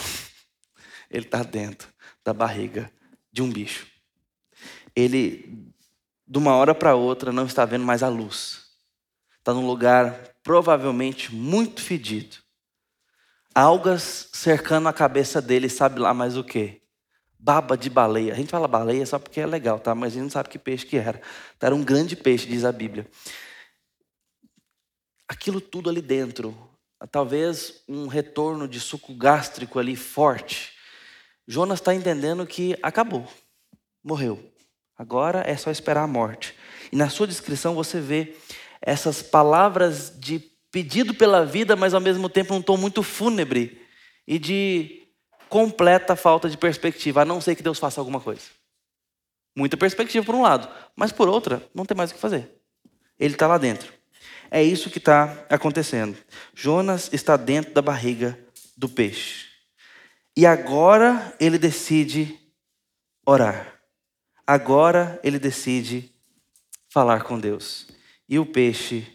[1.12, 1.88] Ele está dentro
[2.24, 2.92] da barriga
[3.32, 3.86] de um bicho.
[4.96, 5.72] Ele,
[6.28, 8.66] de uma hora para outra, não está vendo mais a luz.
[9.38, 12.38] Está num lugar provavelmente muito fedido.
[13.56, 16.82] Algas cercando a cabeça dele, sabe lá mais o que?
[17.40, 18.34] Baba de baleia.
[18.34, 19.96] A gente fala baleia só porque é legal, tá?
[19.96, 21.22] Mas a gente não sabe que peixe que era.
[21.62, 23.10] Era um grande peixe, diz a Bíblia.
[25.26, 26.54] Aquilo tudo ali dentro,
[27.10, 30.74] talvez um retorno de suco gástrico ali forte.
[31.48, 33.26] Jonas está entendendo que acabou,
[34.04, 34.52] morreu.
[34.98, 36.56] Agora é só esperar a morte.
[36.92, 38.36] E na sua descrição você vê
[38.82, 43.82] essas palavras de pedido pela vida, mas ao mesmo tempo um tom muito fúnebre
[44.28, 45.08] e de
[45.48, 48.42] completa falta de perspectiva, a não ser que Deus faça alguma coisa.
[49.56, 52.52] Muita perspectiva por um lado, mas por outra, não tem mais o que fazer.
[53.18, 53.94] Ele está lá dentro.
[54.52, 56.18] É isso que está acontecendo.
[56.54, 58.38] Jonas está dentro da barriga
[58.76, 59.46] do peixe.
[60.36, 62.38] E agora ele decide
[63.26, 63.80] orar.
[64.46, 66.14] Agora ele decide
[66.90, 67.88] falar com Deus.
[68.28, 69.08] E o peixe,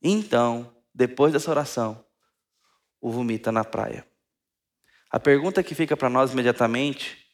[0.00, 2.04] então, depois dessa oração,
[3.00, 4.06] o vomita na praia.
[5.10, 7.26] A pergunta que fica para nós imediatamente,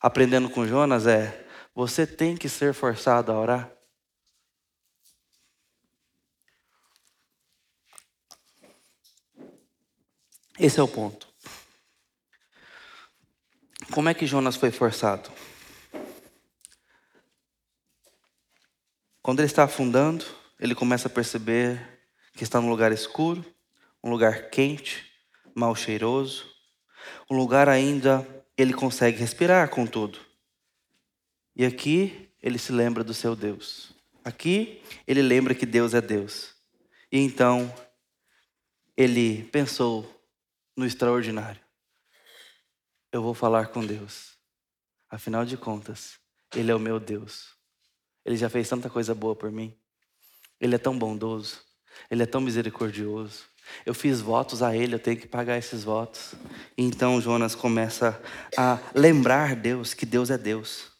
[0.00, 3.72] aprendendo com Jonas, é: você tem que ser forçado a orar?
[10.58, 11.28] Esse é o ponto.
[13.92, 15.30] Como é que Jonas foi forçado?
[19.20, 20.24] Quando ele está afundando,
[20.58, 22.01] ele começa a perceber
[22.32, 23.44] que está num lugar escuro,
[24.02, 25.10] um lugar quente,
[25.54, 26.50] mal cheiroso,
[27.30, 30.18] um lugar ainda ele consegue respirar, contudo.
[31.54, 33.92] E aqui ele se lembra do seu Deus.
[34.24, 36.54] Aqui ele lembra que Deus é Deus.
[37.10, 37.72] E então
[38.96, 40.08] ele pensou
[40.76, 41.62] no extraordinário
[43.12, 44.38] eu vou falar com Deus.
[45.08, 46.18] Afinal de contas,
[46.54, 47.54] Ele é o meu Deus.
[48.24, 49.78] Ele já fez tanta coisa boa por mim.
[50.58, 51.60] Ele é tão bondoso.
[52.10, 53.44] Ele é tão misericordioso.
[53.86, 56.34] Eu fiz votos a Ele, eu tenho que pagar esses votos.
[56.76, 58.20] Então Jonas começa
[58.56, 60.90] a lembrar Deus que Deus é Deus.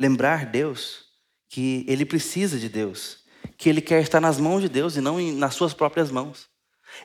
[0.00, 1.04] Lembrar Deus
[1.48, 3.18] que Ele precisa de Deus.
[3.56, 6.48] Que Ele quer estar nas mãos de Deus e não nas suas próprias mãos.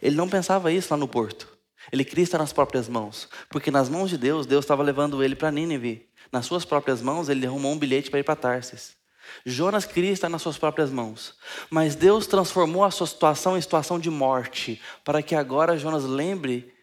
[0.02, 1.60] Ele não pensava isso lá no porto.
[1.91, 5.36] Ele queria estar nas próprias mãos, porque nas mãos de Deus, Deus estava levando ele
[5.36, 6.08] para Nínive.
[6.32, 8.98] Nas suas próprias mãos, ele arrumou um bilhete para ir para Tarsis.
[9.46, 11.36] Jonas queria estar nas suas próprias mãos,
[11.70, 16.74] mas Deus transformou a sua situação em situação de morte, para que agora Jonas lembre,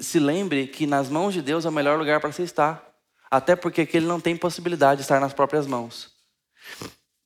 [0.00, 2.84] se lembre que nas mãos de Deus é o melhor lugar para se estar,
[3.30, 6.12] até porque ele não tem possibilidade de estar nas próprias mãos.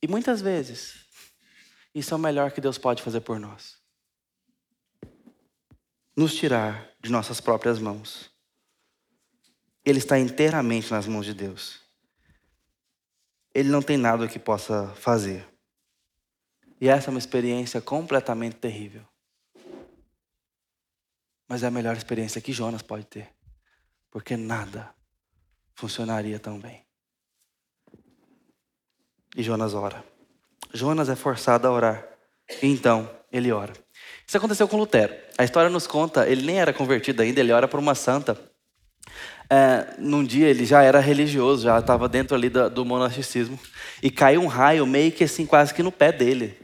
[0.03, 0.95] E muitas vezes,
[1.95, 3.83] isso é o melhor que Deus pode fazer por nós
[6.17, 8.31] nos tirar de nossas próprias mãos.
[9.85, 11.82] Ele está inteiramente nas mãos de Deus.
[13.55, 15.47] Ele não tem nada que possa fazer.
[16.81, 19.03] E essa é uma experiência completamente terrível.
[21.49, 23.31] Mas é a melhor experiência que Jonas pode ter.
[24.11, 24.95] Porque nada
[25.75, 26.85] funcionaria tão bem.
[29.37, 30.05] E Jonas ora.
[30.73, 32.09] Jonas é forçado a orar.
[32.62, 33.73] E então ele ora.
[34.27, 35.15] Isso aconteceu com Lutero.
[35.38, 38.38] A história nos conta, ele nem era convertido ainda, ele ora por uma santa.
[39.53, 43.61] É, num dia ele já era religioso, já estava dentro ali do, do monasticismo,
[44.03, 46.57] e caiu um raio meio que assim, quase que no pé dele.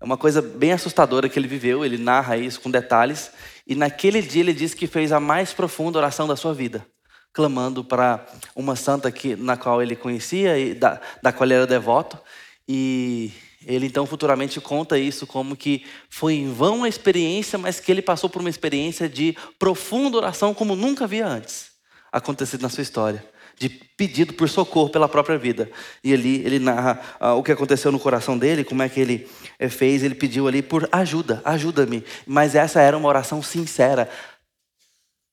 [0.00, 3.30] É uma coisa bem assustadora que ele viveu, ele narra isso com detalhes,
[3.64, 6.84] e naquele dia ele disse que fez a mais profunda oração da sua vida,
[7.32, 11.66] clamando para uma santa que, na qual ele conhecia e da, da qual ele era
[11.66, 12.18] devoto,
[12.66, 13.30] e
[13.64, 18.02] ele então futuramente conta isso como que foi em vão a experiência, mas que ele
[18.02, 21.75] passou por uma experiência de profunda oração como nunca havia antes
[22.12, 23.24] acontecido na sua história.
[23.58, 25.70] De pedido por socorro pela própria vida.
[26.04, 29.28] E ali ele narra ah, o que aconteceu no coração dele, como é que ele
[29.58, 30.02] eh, fez.
[30.02, 32.04] Ele pediu ali por ajuda, ajuda-me.
[32.26, 34.10] Mas essa era uma oração sincera,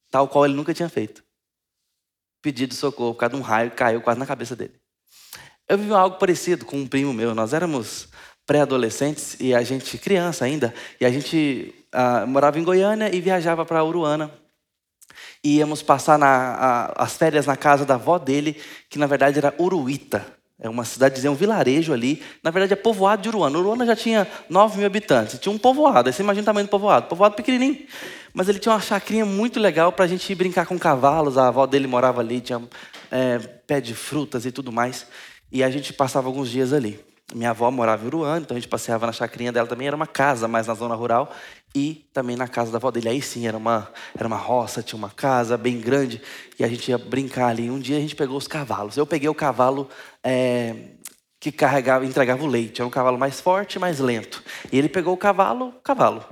[0.10, 1.24] tal qual ele nunca tinha feito.
[2.42, 4.74] Pedido socorro por causa de um raio que caiu quase na cabeça dele.
[5.68, 7.36] Eu vivi algo parecido com um primo meu.
[7.36, 8.08] Nós éramos
[8.46, 13.66] pré-adolescentes e a gente, criança ainda, e a gente ah, morava em Goiânia e viajava
[13.66, 14.32] para Uruana.
[15.44, 19.38] E íamos passar na, a, as férias na casa da avó dele, que na verdade
[19.38, 20.26] era Uruíta.
[20.60, 22.24] É uma cidadezinha, um vilarejo ali.
[22.42, 23.60] Na verdade é povoado de Uruana.
[23.60, 25.38] Uruana já tinha 9 mil habitantes.
[25.38, 26.08] Tinha um povoado.
[26.08, 27.08] Aí você imagina o tamanho do povoado.
[27.08, 27.86] Povoado pequenininho.
[28.34, 31.38] Mas ele tinha uma chacrinha muito legal para a gente ir brincar com cavalos.
[31.38, 32.62] A avó dele morava ali, tinha
[33.12, 35.06] é, pé de frutas e tudo mais.
[35.52, 36.98] E a gente passava alguns dias ali.
[37.36, 39.88] Minha avó morava em Uruana, então a gente passeava na chacrinha dela também.
[39.88, 41.30] Era uma casa mais na zona rural
[41.76, 43.10] e também na casa da avó dele.
[43.10, 46.22] Aí sim, era uma, era uma roça, tinha uma casa bem grande
[46.60, 47.70] e a gente ia brincar ali.
[47.70, 48.96] Um dia a gente pegou os cavalos.
[48.96, 49.90] Eu peguei o cavalo
[50.24, 50.76] é,
[51.40, 52.82] que carregava, entregava o leite.
[52.82, 54.44] Era um cavalo mais forte, mais lento.
[54.72, 56.24] E ele pegou o cavalo, cavalo.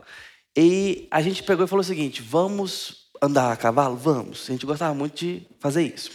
[0.55, 3.95] E a gente pegou e falou o seguinte: vamos andar a cavalo?
[3.95, 4.47] Vamos.
[4.47, 6.11] A gente gostava muito de fazer isso.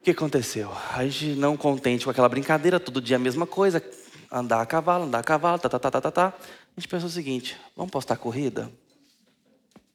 [0.00, 0.70] O que aconteceu?
[0.94, 3.82] A gente não contente com aquela brincadeira, todo dia a mesma coisa,
[4.30, 6.34] andar a cavalo, andar a cavalo, tá, tá, tá, tá, tá, tá.
[6.76, 8.70] A gente pensou o seguinte: vamos apostar corrida?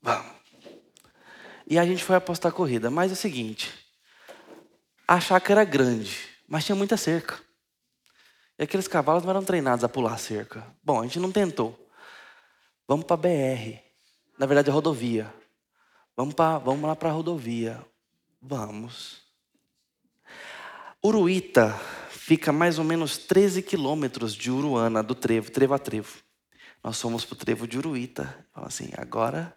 [0.02, 0.32] Vamos.
[1.68, 2.90] E a gente foi apostar corrida.
[2.90, 3.72] Mas é o seguinte:
[5.08, 6.18] a chácara era grande,
[6.48, 7.40] mas tinha muita cerca.
[8.58, 10.66] E aqueles cavalos não eram treinados a pular cerca.
[10.84, 11.78] Bom, a gente não tentou.
[12.88, 13.80] Vamos para a BR.
[14.38, 15.34] Na verdade, é rodovia.
[16.16, 17.84] Vamos, pra, vamos lá para a rodovia.
[18.42, 19.22] Vamos.
[21.04, 26.22] Uruíta fica mais ou menos 13 quilômetros de Uruana, do trevo, trevo a trevo.
[26.84, 28.46] Nós fomos para o trevo de Uruíta.
[28.54, 29.56] Fala assim, agora,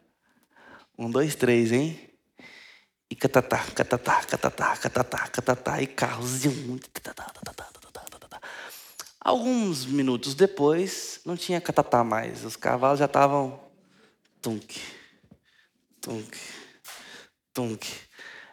[0.99, 2.11] um, dois, três, hein?
[3.11, 6.43] E catatá, catatá, catatá, catatá, catatá, e carros.
[9.21, 12.45] Alguns minutos depois, não tinha catatá mais.
[12.45, 13.59] Os cavalos já estavam
[14.43, 14.81] tunk,
[16.01, 16.39] tunk,
[17.55, 17.87] tunk.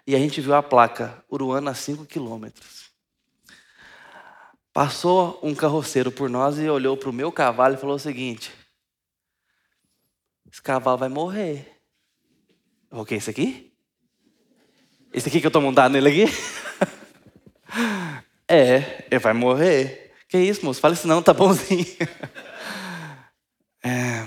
[0.08, 2.90] E a gente viu a placa, Uruana a 5 quilômetros.
[4.74, 8.61] Passou um carroceiro por nós e olhou para o meu cavalo e falou o seguinte:
[10.52, 11.80] esse cavalo vai morrer.
[12.92, 13.16] O que?
[13.16, 13.72] Esse aqui?
[15.14, 16.34] Esse aqui que eu estou montado nele aqui?
[18.48, 20.12] é, ele vai morrer.
[20.28, 20.82] Que isso, moço?
[20.82, 21.86] Fala isso não, tá bonzinho.
[23.82, 24.26] é,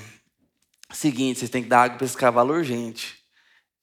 [0.90, 3.18] seguinte, vocês têm que dar água para esse cavalo urgente.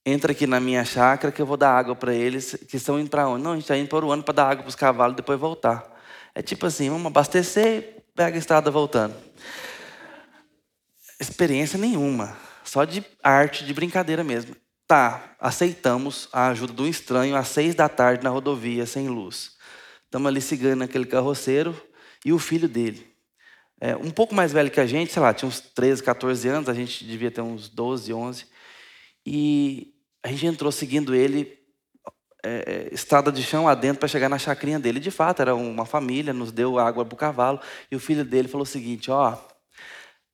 [0.04, 3.10] Entra aqui na minha chácara que eu vou dar água para eles, que estão indo
[3.10, 3.44] para onde?
[3.44, 5.18] Não, a gente está indo para o ano para dar água para os cavalos e
[5.18, 5.88] depois voltar.
[6.34, 9.31] É tipo assim, vamos abastecer, pega a estrada voltando
[11.22, 14.56] experiência nenhuma, só de arte, de brincadeira mesmo.
[14.88, 19.56] Tá, aceitamos a ajuda do estranho às seis da tarde na rodovia, sem luz.
[20.04, 21.80] Estamos ali seguindo aquele carroceiro
[22.26, 23.10] e o filho dele.
[23.80, 26.70] É, um pouco mais velho que a gente, sei lá, tinha uns 13, 14 anos,
[26.70, 28.46] a gente devia ter uns 12, 11.
[29.26, 31.58] E a gente entrou seguindo ele,
[32.44, 35.00] é, é estrada de chão adentro, para chegar na chacrinha dele.
[35.00, 37.60] De fato, era uma família, nos deu água para o cavalo.
[37.90, 39.38] E o filho dele falou o seguinte: Ó,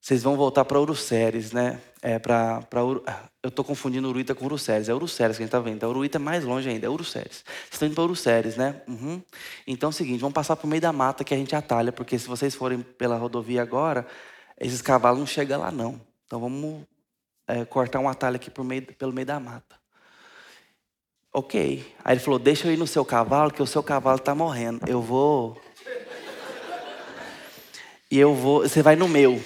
[0.08, 1.82] vocês vão voltar para Uruceres, né?
[2.02, 3.04] É para Ur...
[3.44, 4.88] Eu estou confundindo Uruíta com Uruceres.
[4.88, 5.76] É Uruceres que a gente está vendo.
[5.76, 7.44] Então, Uruíta é mais longe ainda, é Uruceres.
[7.44, 8.82] Vocês estão indo para Uruceres, né?
[8.88, 9.22] Uhum.
[9.68, 12.18] Então é o seguinte, vamos passar por meio da mata que a gente atalha, porque
[12.18, 14.08] se vocês forem pela rodovia agora,
[14.58, 16.00] esses cavalos não chegam lá não.
[16.26, 16.86] Então vamos
[17.46, 19.76] é, cortar um atalho aqui meio, pelo meio da mata.
[21.34, 21.86] Ok.
[22.06, 24.88] Aí ele falou, deixa eu ir no seu cavalo, que o seu cavalo está morrendo.
[24.88, 25.62] Eu vou...
[28.10, 28.62] E eu vou...
[28.62, 29.44] Você vai no meu.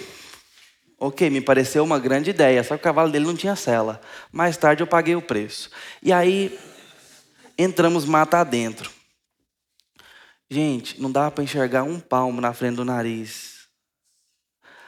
[1.04, 4.00] Ok, me pareceu uma grande ideia, só que o cavalo dele não tinha sela.
[4.30, 5.68] Mais tarde eu paguei o preço.
[6.00, 6.56] E aí
[7.58, 8.88] entramos mata adentro.
[10.48, 13.66] Gente, não dava para enxergar um palmo na frente do nariz.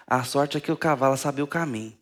[0.07, 1.99] A sorte é que o cavalo sabia o caminho.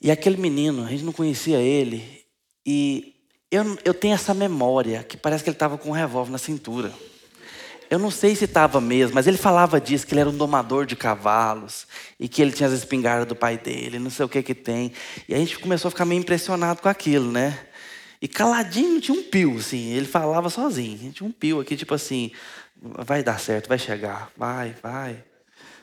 [0.00, 2.26] E aquele menino, a gente não conhecia ele.
[2.66, 6.38] E eu, eu tenho essa memória que parece que ele estava com um revólver na
[6.38, 6.92] cintura.
[7.92, 10.86] Eu não sei se estava mesmo, mas ele falava disso, que ele era um domador
[10.86, 11.86] de cavalos
[12.18, 14.94] e que ele tinha as espingardas do pai dele, não sei o que que tem.
[15.28, 17.66] E a gente começou a ficar meio impressionado com aquilo, né?
[18.18, 19.90] E caladinho tinha um pio, assim.
[19.90, 21.12] Ele falava sozinho.
[21.12, 22.30] Tinha um pio aqui, tipo assim,
[22.80, 25.22] vai dar certo, vai chegar, vai, vai.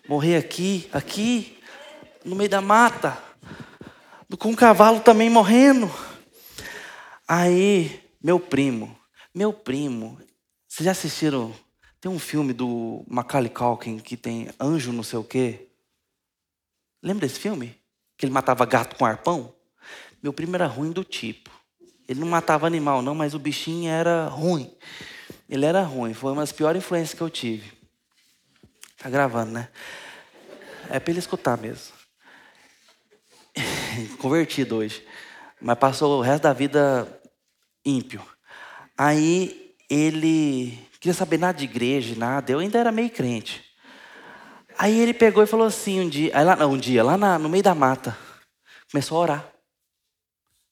[0.07, 1.60] Morrer aqui, aqui,
[2.26, 3.20] no meio da mata,
[4.39, 5.91] com o cavalo também morrendo.
[7.28, 8.97] Aí, meu primo,
[9.32, 10.18] meu primo,
[10.68, 11.53] vocês já assistiram?
[12.02, 15.68] Tem um filme do Macaulay Culkin que tem anjo não sei o quê.
[17.04, 17.78] Lembra desse filme?
[18.18, 19.54] Que ele matava gato com arpão?
[20.22, 21.50] Meu primo era ruim do tipo.
[22.08, 24.74] Ele não matava animal, não, mas o bichinho era ruim.
[25.47, 26.14] Ele era ruim.
[26.14, 27.72] Foi uma das piores influências que eu tive.
[28.97, 29.70] Tá gravando, né?
[30.89, 31.93] É para ele escutar mesmo.
[34.20, 35.06] Convertido hoje.
[35.62, 37.22] Mas passou o resto da vida
[37.86, 38.26] ímpio.
[38.97, 42.52] Aí ele queria saber nada de igreja, nada.
[42.52, 43.64] Eu ainda era meio crente.
[44.78, 47.64] Aí ele pegou e falou assim um dia, lá, um dia, lá na, no meio
[47.64, 48.18] da mata,
[48.89, 49.45] começou a orar.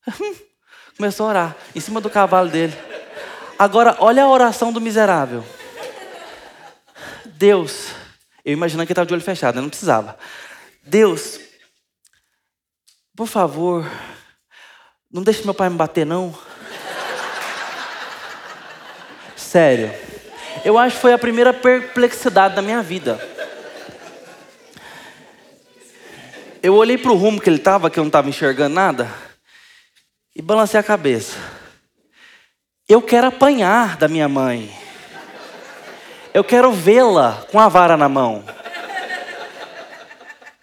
[0.96, 2.74] começou a orar, em cima do cavalo dele.
[3.60, 5.44] Agora, olha a oração do miserável.
[7.26, 7.90] Deus,
[8.46, 10.18] eu imaginando que ele estava de olho fechado, eu não precisava.
[10.84, 11.40] Deus,
[13.14, 13.86] por favor,
[15.12, 16.34] não deixe meu pai me bater, não.
[19.36, 20.07] Sério.
[20.64, 23.20] Eu acho que foi a primeira perplexidade da minha vida.
[26.62, 29.08] Eu olhei para o rumo que ele estava, que eu não estava enxergando nada,
[30.36, 31.38] e balancei a cabeça.
[32.90, 34.72] Eu quero apanhar da minha mãe.
[36.34, 38.44] Eu quero vê-la com a vara na mão.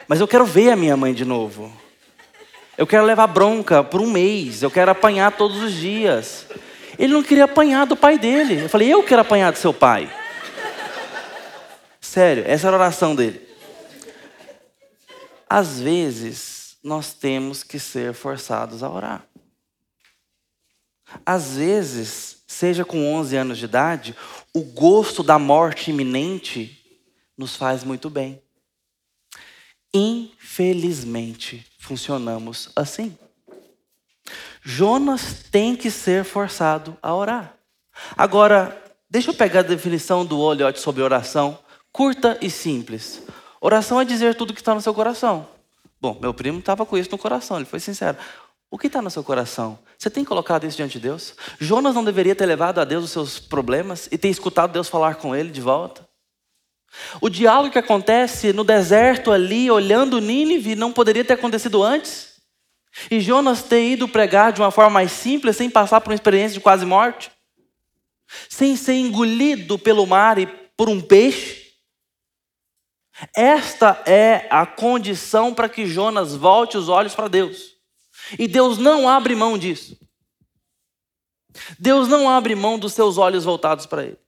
[0.07, 1.73] Mas eu quero ver a minha mãe de novo.
[2.77, 4.63] Eu quero levar bronca por um mês.
[4.63, 6.47] Eu quero apanhar todos os dias.
[6.99, 8.63] Ele não queria apanhar do pai dele.
[8.63, 10.11] Eu falei, eu quero apanhar do seu pai.
[12.01, 13.41] Sério, essa era a oração dele.
[15.49, 19.27] Às vezes, nós temos que ser forçados a orar.
[21.25, 24.17] Às vezes, seja com 11 anos de idade,
[24.53, 26.81] o gosto da morte iminente
[27.37, 28.41] nos faz muito bem.
[29.93, 33.17] Infelizmente, funcionamos assim.
[34.65, 37.55] Jonas tem que ser forçado a orar.
[38.17, 41.59] Agora, deixa eu pegar a definição do olho sobre oração,
[41.93, 43.23] curta e simples.
[43.61, 45.47] Oração é dizer tudo que está no seu coração.
[46.01, 48.17] Bom, meu primo estava com isso no coração, ele foi sincero.
[48.71, 49.79] O que está no seu coração?
[49.99, 51.35] Você tem colocado isso diante de Deus?
[51.61, 55.17] Jonas não deveria ter levado a Deus os seus problemas e ter escutado Deus falar
[55.17, 56.09] com ele de volta?
[57.21, 62.34] O diálogo que acontece no deserto ali, olhando Nínive, não poderia ter acontecido antes?
[63.11, 66.55] E Jonas ter ido pregar de uma forma mais simples, sem passar por uma experiência
[66.55, 67.31] de quase morte?
[68.49, 71.65] Sem ser engolido pelo mar e por um peixe?
[73.35, 77.75] Esta é a condição para que Jonas volte os olhos para Deus.
[78.39, 79.99] E Deus não abre mão disso.
[81.79, 84.19] Deus não abre mão dos seus olhos voltados para Ele.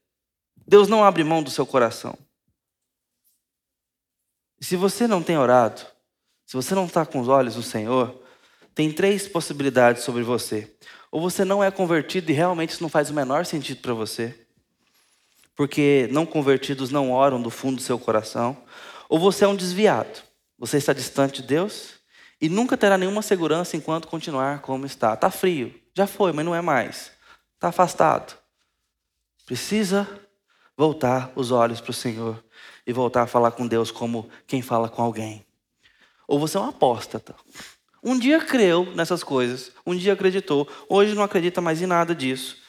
[0.66, 2.16] Deus não abre mão do seu coração.
[4.60, 5.80] Se você não tem orado,
[6.44, 8.20] se você não está com os olhos no Senhor,
[8.76, 10.72] tem três possibilidades sobre você.
[11.10, 14.46] Ou você não é convertido e realmente isso não faz o menor sentido para você
[15.56, 18.56] porque não convertidos não oram do fundo do seu coração,
[19.08, 20.20] ou você é um desviado,
[20.58, 21.94] você está distante de Deus
[22.40, 25.14] e nunca terá nenhuma segurança enquanto continuar como está.
[25.14, 27.10] Está frio, já foi, mas não é mais.
[27.54, 28.36] Está afastado.
[29.46, 30.06] Precisa
[30.76, 32.44] voltar os olhos para o Senhor
[32.86, 35.46] e voltar a falar com Deus como quem fala com alguém.
[36.28, 37.34] Ou você é um apóstata.
[38.02, 42.66] Um dia creu nessas coisas, um dia acreditou, hoje não acredita mais em nada disso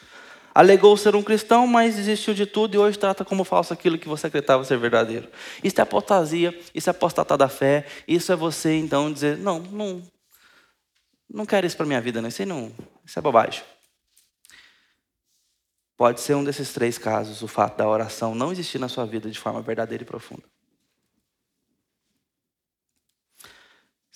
[0.57, 4.07] Alegou ser um cristão, mas desistiu de tudo e hoje trata como falso aquilo que
[4.07, 5.30] você acreditava ser verdadeiro.
[5.63, 10.01] Isso é apostasia, isso é apostatar da fé, isso é você então dizer: não, não,
[11.30, 12.28] não quero isso para minha vida, não.
[12.28, 12.71] Isso, não,
[13.05, 13.61] isso é bobagem.
[15.95, 19.30] Pode ser um desses três casos, o fato da oração não existir na sua vida
[19.30, 20.41] de forma verdadeira e profunda.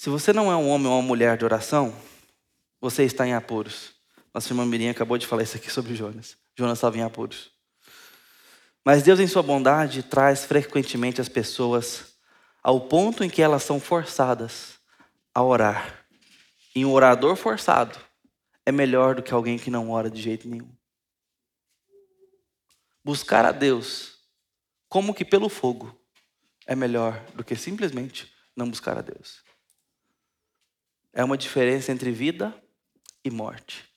[0.02, 1.95] Se você não é um homem ou uma mulher de oração,
[2.80, 3.93] você está em apuros.
[4.34, 6.36] Nossa irmã Mirinha acabou de falar isso aqui sobre Jonas.
[6.58, 7.52] Jonas estava em apuros.
[8.84, 12.16] Mas Deus, em sua bondade, traz frequentemente as pessoas
[12.64, 14.74] ao ponto em que elas são forçadas
[15.36, 16.04] a orar.
[16.76, 17.95] E um orador forçado
[18.66, 20.76] é melhor do que alguém que não ora de jeito nenhum.
[23.06, 24.16] Buscar a Deus,
[24.89, 25.95] como que pelo fogo,
[26.66, 29.51] é melhor do que simplesmente não buscar a Deus.
[31.14, 32.55] É uma diferença entre vida
[33.24, 33.91] e morte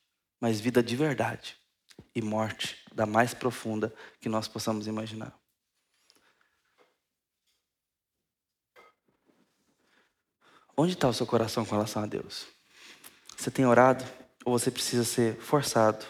[0.45, 1.57] mas vida de verdade
[2.15, 5.35] e morte da mais profunda que nós possamos imaginar.
[10.77, 12.47] Onde está o seu coração com relação a Deus?
[13.39, 14.05] Você tem orado?
[14.45, 16.05] ou você precisa ser forçado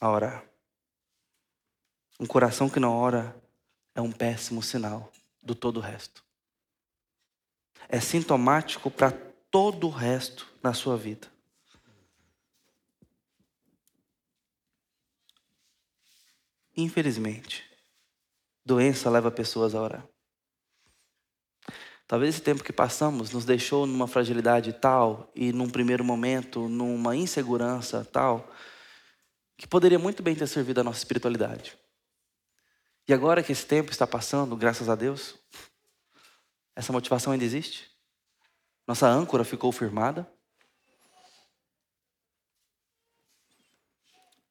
[0.00, 0.44] a orar.
[2.20, 3.34] Um coração que não ora
[3.96, 5.10] é um péssimo sinal
[5.42, 6.24] do todo o resto.
[7.88, 9.10] É sintomático para
[9.50, 11.28] todo o resto na sua vida.
[16.76, 17.64] Infelizmente,
[18.64, 20.08] doença leva pessoas a orar.
[22.06, 27.14] Talvez esse tempo que passamos nos deixou numa fragilidade tal e num primeiro momento, numa
[27.14, 28.52] insegurança tal,
[29.56, 31.76] que poderia muito bem ter servido a nossa espiritualidade.
[33.06, 35.36] E agora que esse tempo está passando, graças a Deus,
[36.74, 37.89] essa motivação ainda existe?
[38.90, 40.28] Nossa âncora ficou firmada?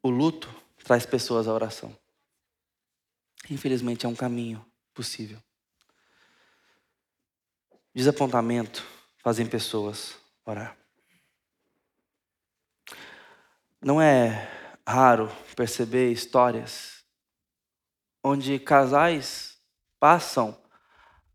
[0.01, 0.47] O luto
[0.81, 1.93] traz pessoas à oração.
[3.49, 5.43] Infelizmente é um caminho possível.
[7.93, 8.81] Desapontamento
[9.17, 10.77] fazem pessoas orar.
[13.81, 14.49] Não é
[14.87, 17.03] raro perceber histórias
[18.23, 19.61] onde casais
[19.99, 20.57] passam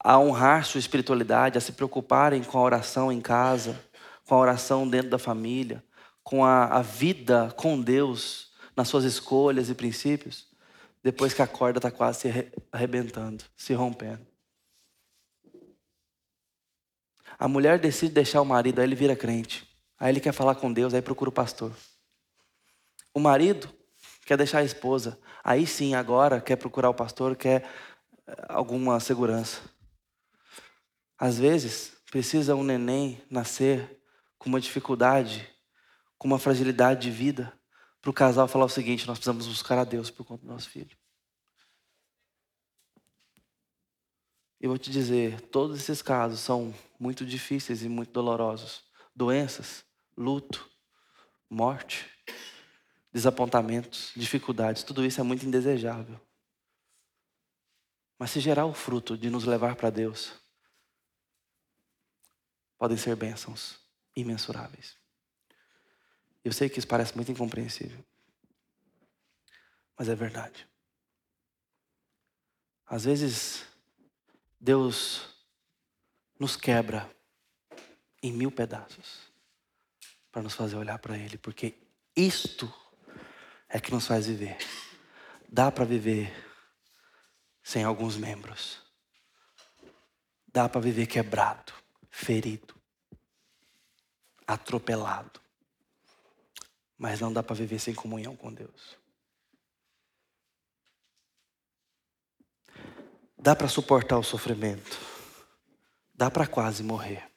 [0.05, 3.81] a honrar sua espiritualidade, a se preocuparem com a oração em casa,
[4.27, 5.83] com a oração dentro da família,
[6.23, 10.47] com a, a vida com Deus nas suas escolhas e princípios,
[11.03, 14.27] depois que a corda está quase se arrebentando, se rompendo.
[17.39, 19.67] A mulher decide deixar o marido, aí ele vira crente.
[19.99, 21.73] Aí ele quer falar com Deus, aí procura o pastor.
[23.15, 23.69] O marido
[24.27, 27.67] quer deixar a esposa, aí sim, agora quer procurar o pastor, quer
[28.27, 29.74] eh, alguma segurança.
[31.19, 34.01] Às vezes, precisa um neném nascer
[34.39, 35.49] com uma dificuldade,
[36.19, 37.53] com uma fragilidade de vida,
[38.01, 40.69] para o casal falar o seguinte: nós precisamos buscar a Deus por conta do nosso
[40.69, 40.97] filho.
[44.61, 48.83] E vou te dizer, todos esses casos são muito difíceis e muito dolorosos.
[49.15, 49.85] Doenças,
[50.17, 50.69] luto,
[51.51, 52.07] morte,
[53.13, 56.21] desapontamentos, dificuldades, tudo isso é muito indesejável.
[58.19, 60.33] Mas se gerar o fruto de nos levar para Deus,
[62.85, 63.79] podem ser bênçãos
[64.15, 64.95] imensuráveis.
[66.45, 68.05] Eu sei que isso parece muito incompreensível,
[69.99, 70.69] mas é verdade.
[72.85, 73.65] Às vezes
[74.61, 75.27] Deus
[76.39, 77.11] nos quebra
[78.23, 79.33] em mil pedaços
[80.31, 81.79] para nos fazer olhar para Ele, porque
[82.15, 82.71] isto
[83.67, 84.59] é que nos faz viver.
[85.49, 86.31] Dá para viver
[87.63, 88.83] sem alguns membros.
[90.47, 91.73] Dá para viver quebrado,
[92.11, 92.74] ferido,
[94.47, 95.41] atropelado.
[96.97, 98.97] Mas não dá para viver sem comunhão com Deus.
[103.37, 104.99] Dá para suportar o sofrimento.
[106.15, 107.29] Dá para quase morrer.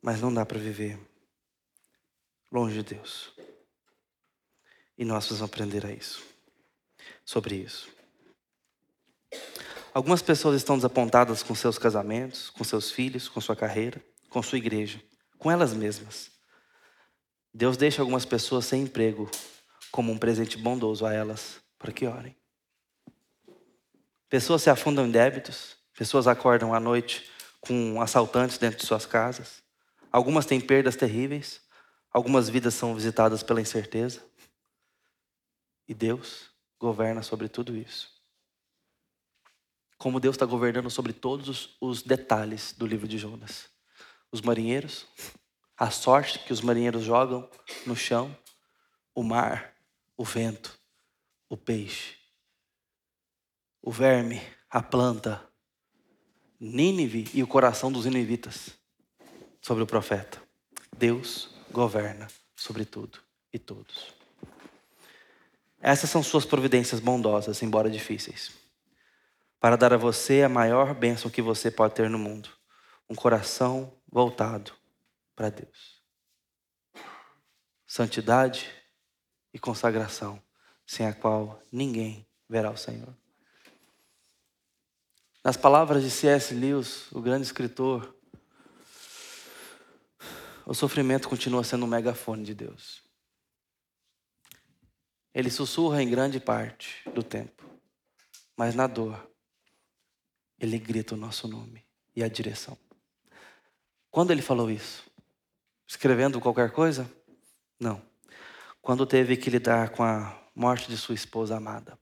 [0.00, 0.98] Mas não dá para viver
[2.50, 3.32] longe de Deus.
[4.98, 6.22] E nós precisamos aprender a isso.
[7.24, 7.88] Sobre isso.
[9.94, 14.02] Algumas pessoas estão desapontadas com seus casamentos, com seus filhos, com sua carreira,
[14.32, 15.00] com sua igreja,
[15.38, 16.30] com elas mesmas.
[17.52, 19.30] Deus deixa algumas pessoas sem emprego
[19.90, 22.34] como um presente bondoso a elas para que orem.
[24.30, 27.30] Pessoas se afundam em débitos, pessoas acordam à noite
[27.60, 29.62] com assaltantes dentro de suas casas.
[30.10, 31.60] Algumas têm perdas terríveis,
[32.10, 34.24] algumas vidas são visitadas pela incerteza.
[35.86, 36.46] E Deus
[36.80, 38.10] governa sobre tudo isso.
[39.98, 43.71] Como Deus está governando sobre todos os, detalhes do livro de Jonas.
[44.32, 45.06] Os marinheiros,
[45.76, 47.48] a sorte que os marinheiros jogam
[47.86, 48.36] no chão,
[49.14, 49.76] o mar,
[50.16, 50.76] o vento,
[51.48, 52.22] o peixe
[53.82, 55.42] o verme, a planta,
[56.60, 58.70] Nínive e o coração dos ninivitas
[59.60, 60.40] sobre o profeta.
[60.96, 63.18] Deus governa sobre tudo
[63.52, 64.14] e todos.
[65.80, 68.52] Essas são suas providências bondosas, embora difíceis,
[69.58, 72.48] para dar a você a maior bênção que você pode ter no mundo:
[73.10, 74.74] um coração voltado
[75.34, 76.02] para Deus.
[77.86, 78.70] Santidade
[79.54, 80.40] e consagração,
[80.86, 83.16] sem a qual ninguém verá o Senhor.
[85.42, 86.54] Nas palavras de C.S.
[86.54, 88.14] Lewis, o grande escritor,
[90.64, 93.02] o sofrimento continua sendo um megafone de Deus.
[95.34, 97.64] Ele sussurra em grande parte do tempo,
[98.56, 99.28] mas na dor,
[100.58, 101.84] ele grita o nosso nome
[102.14, 102.78] e a direção.
[104.12, 105.10] Quando ele falou isso?
[105.88, 107.10] Escrevendo qualquer coisa?
[107.80, 108.00] Não.
[108.82, 111.98] Quando teve que lidar com a morte de sua esposa amada.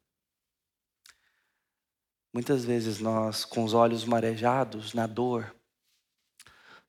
[2.33, 5.55] Muitas vezes nós, com os olhos marejados na dor,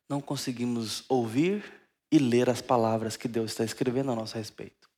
[0.10, 1.72] não conseguimos ouvir
[2.12, 4.90] e ler as palavras que Deus está escrevendo a nosso respeito.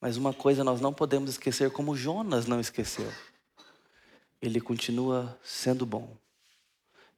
[0.00, 3.12] Mas uma coisa nós não podemos esquecer, como Jonas não esqueceu.
[4.40, 6.16] Ele continua sendo bom.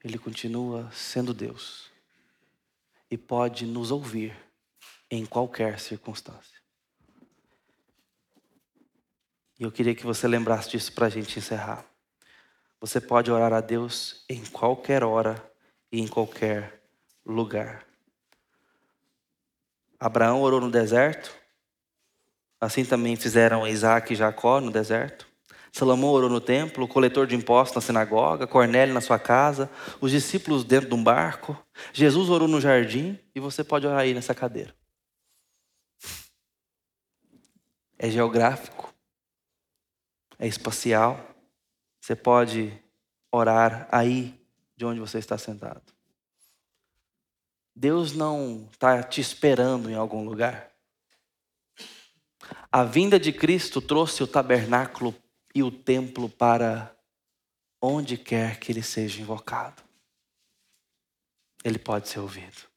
[0.03, 1.91] Ele continua sendo Deus.
[3.11, 4.37] E pode nos ouvir
[5.11, 6.61] em qualquer circunstância.
[9.59, 11.85] E eu queria que você lembrasse disso para a gente encerrar.
[12.81, 15.37] Você pode orar a Deus em qualquer hora
[15.93, 16.83] e em qualquer
[17.27, 17.87] lugar.
[19.99, 21.31] Abraão orou no deserto,
[22.59, 25.30] assim também fizeram Isaac e Jacó no deserto.
[25.73, 30.11] Salomão orou no templo, o coletor de impostos na sinagoga, Cornélio na sua casa, os
[30.11, 31.57] discípulos dentro de um barco.
[31.93, 34.75] Jesus orou no jardim e você pode orar aí nessa cadeira.
[37.99, 38.93] É geográfico,
[40.39, 41.25] é espacial.
[42.01, 42.73] Você pode
[43.31, 44.35] orar aí
[44.77, 45.83] de onde você está sentado.
[47.77, 50.71] Deus não está te esperando em algum lugar.
[52.73, 55.15] A vinda de Cristo trouxe o tabernáculo
[55.55, 56.95] e o templo para
[57.81, 59.83] onde quer que ele seja invocado.
[61.65, 62.69] Ele pode ser ouvido.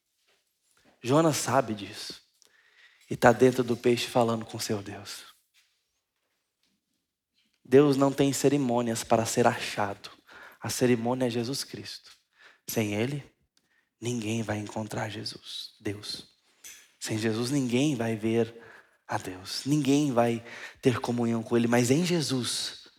[1.01, 2.21] Jonas sabe disso.
[3.09, 5.25] E está dentro do peixe falando com seu Deus.
[7.63, 10.09] Deus não tem cerimônias para ser achado.
[10.59, 12.11] A cerimônia é Jesus Cristo.
[12.69, 13.23] Sem Ele,
[13.99, 16.27] ninguém vai encontrar Jesus, Deus.
[16.99, 18.62] Sem Jesus, ninguém vai ver
[19.13, 19.61] a Deus.
[19.65, 20.43] Ninguém vai
[20.81, 22.89] ter comunhão com Ele, mas em Jesus,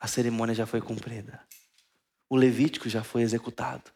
[0.00, 1.40] a cerimônia já foi cumprida.
[2.28, 3.90] O Levítico já foi executado.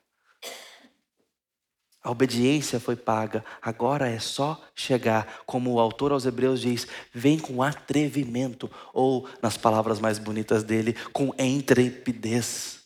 [2.01, 7.39] A obediência foi paga, agora é só chegar, como o autor aos Hebreus diz, vem
[7.39, 12.84] com atrevimento, ou, nas palavras mais bonitas dele, com intrepidez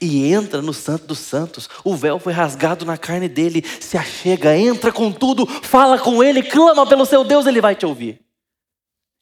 [0.00, 1.68] e entra no Santo dos Santos.
[1.84, 6.42] O véu foi rasgado na carne dele, se achega, entra com tudo, fala com ele,
[6.42, 8.20] clama pelo seu Deus, ele vai te ouvir.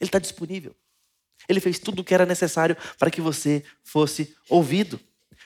[0.01, 0.75] Ele está disponível.
[1.49, 4.99] Ele fez tudo o que era necessário para que você fosse ouvido.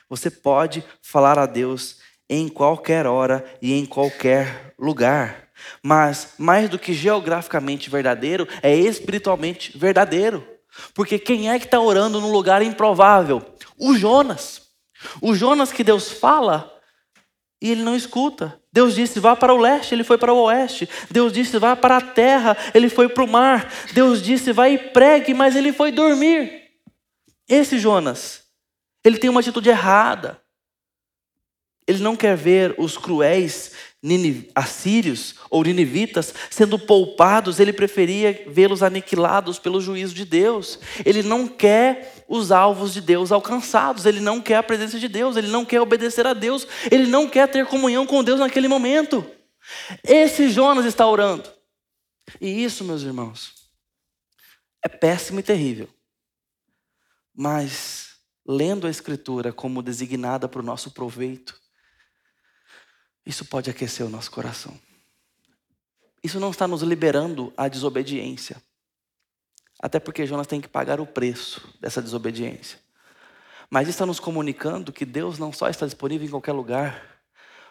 [0.09, 1.99] Você pode falar a Deus
[2.29, 5.51] em qualquer hora e em qualquer lugar.
[5.83, 10.47] Mas, mais do que geograficamente verdadeiro, é espiritualmente verdadeiro.
[10.95, 13.43] Porque quem é que está orando num lugar improvável?
[13.77, 14.70] O Jonas.
[15.21, 16.73] O Jonas que Deus fala
[17.61, 18.61] e ele não escuta.
[18.73, 20.89] Deus disse: vá para o leste, ele foi para o oeste.
[21.11, 23.71] Deus disse: vá para a terra, ele foi para o mar.
[23.93, 26.71] Deus disse: vai e pregue, mas ele foi dormir.
[27.49, 28.45] Esse Jonas,
[29.05, 30.41] ele tem uma atitude errada.
[31.87, 33.73] Ele não quer ver os cruéis
[34.55, 40.79] assírios ou ninivitas sendo poupados, ele preferia vê-los aniquilados pelo juízo de Deus.
[41.05, 45.37] Ele não quer os alvos de Deus alcançados, ele não quer a presença de Deus,
[45.37, 49.25] ele não quer obedecer a Deus, ele não quer ter comunhão com Deus naquele momento.
[50.03, 51.51] Esse Jonas está orando.
[52.41, 53.53] E isso, meus irmãos,
[54.83, 55.89] é péssimo e terrível.
[57.35, 58.15] Mas,
[58.47, 61.61] lendo a Escritura como designada para o nosso proveito,
[63.31, 64.77] isso pode aquecer o nosso coração.
[66.23, 68.61] Isso não está nos liberando à desobediência.
[69.81, 72.81] Até porque Jonas tem que pagar o preço dessa desobediência.
[73.71, 77.23] Mas está nos comunicando que Deus não só está disponível em qualquer lugar,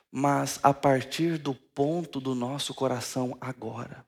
[0.10, 4.06] mas a partir do ponto do nosso coração agora.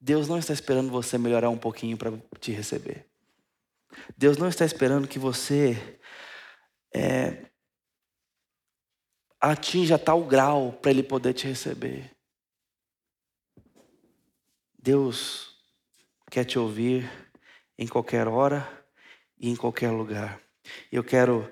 [0.00, 3.06] Deus não está esperando você melhorar um pouquinho para te receber.
[4.16, 6.00] Deus não está esperando que você
[6.94, 7.51] é,
[9.50, 12.10] atinja tal grau para Ele poder te receber.
[14.78, 15.56] Deus
[16.30, 17.10] quer te ouvir
[17.76, 18.86] em qualquer hora
[19.38, 20.40] e em qualquer lugar.
[20.90, 21.50] Eu quero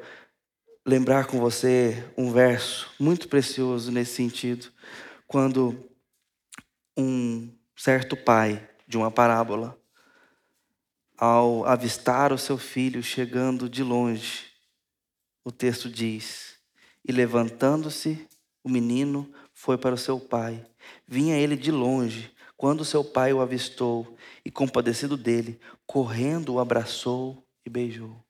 [0.86, 4.72] lembrar com você um verso muito precioso nesse sentido,
[5.26, 5.90] quando
[6.96, 9.78] um certo pai de uma parábola,
[11.16, 14.46] ao avistar o seu filho chegando de longe,
[15.44, 16.49] o texto diz:
[17.06, 18.28] E levantando-se,
[18.62, 20.64] o menino foi para o seu pai.
[21.06, 27.46] Vinha ele de longe, quando seu pai o avistou e, compadecido dele, correndo o abraçou
[27.64, 28.22] e beijou.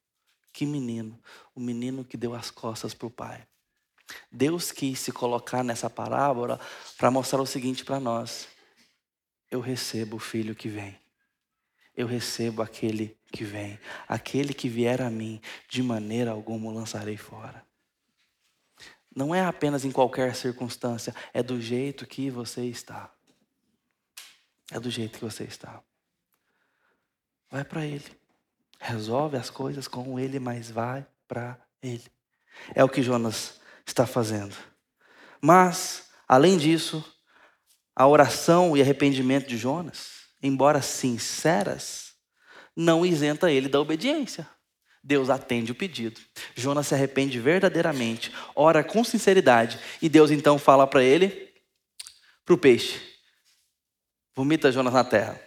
[0.53, 1.19] Que menino,
[1.55, 3.47] o menino que deu as costas para o pai.
[4.31, 6.61] Deus quis se colocar nessa parábola
[6.99, 8.49] para mostrar o seguinte para nós:
[9.51, 10.97] eu recebo o filho que vem.
[11.97, 13.79] Eu recebo aquele que vem.
[14.07, 17.65] Aquele que vier a mim, de maneira alguma o lançarei fora.
[19.15, 23.13] Não é apenas em qualquer circunstância, é do jeito que você está.
[24.71, 25.83] É do jeito que você está.
[27.51, 28.05] Vai para Ele.
[28.79, 32.07] Resolve as coisas com Ele, mas vai para Ele.
[32.75, 34.55] É o que Jonas está fazendo.
[35.41, 37.05] Mas, além disso,
[37.95, 42.15] a oração e arrependimento de Jonas, embora sinceras,
[42.75, 44.49] não isenta ele da obediência.
[45.03, 46.21] Deus atende o pedido.
[46.55, 51.53] Jonas se arrepende verdadeiramente, ora com sinceridade, e Deus então fala para ele,
[52.45, 53.01] para o peixe:
[54.35, 55.41] vomita Jonas na terra.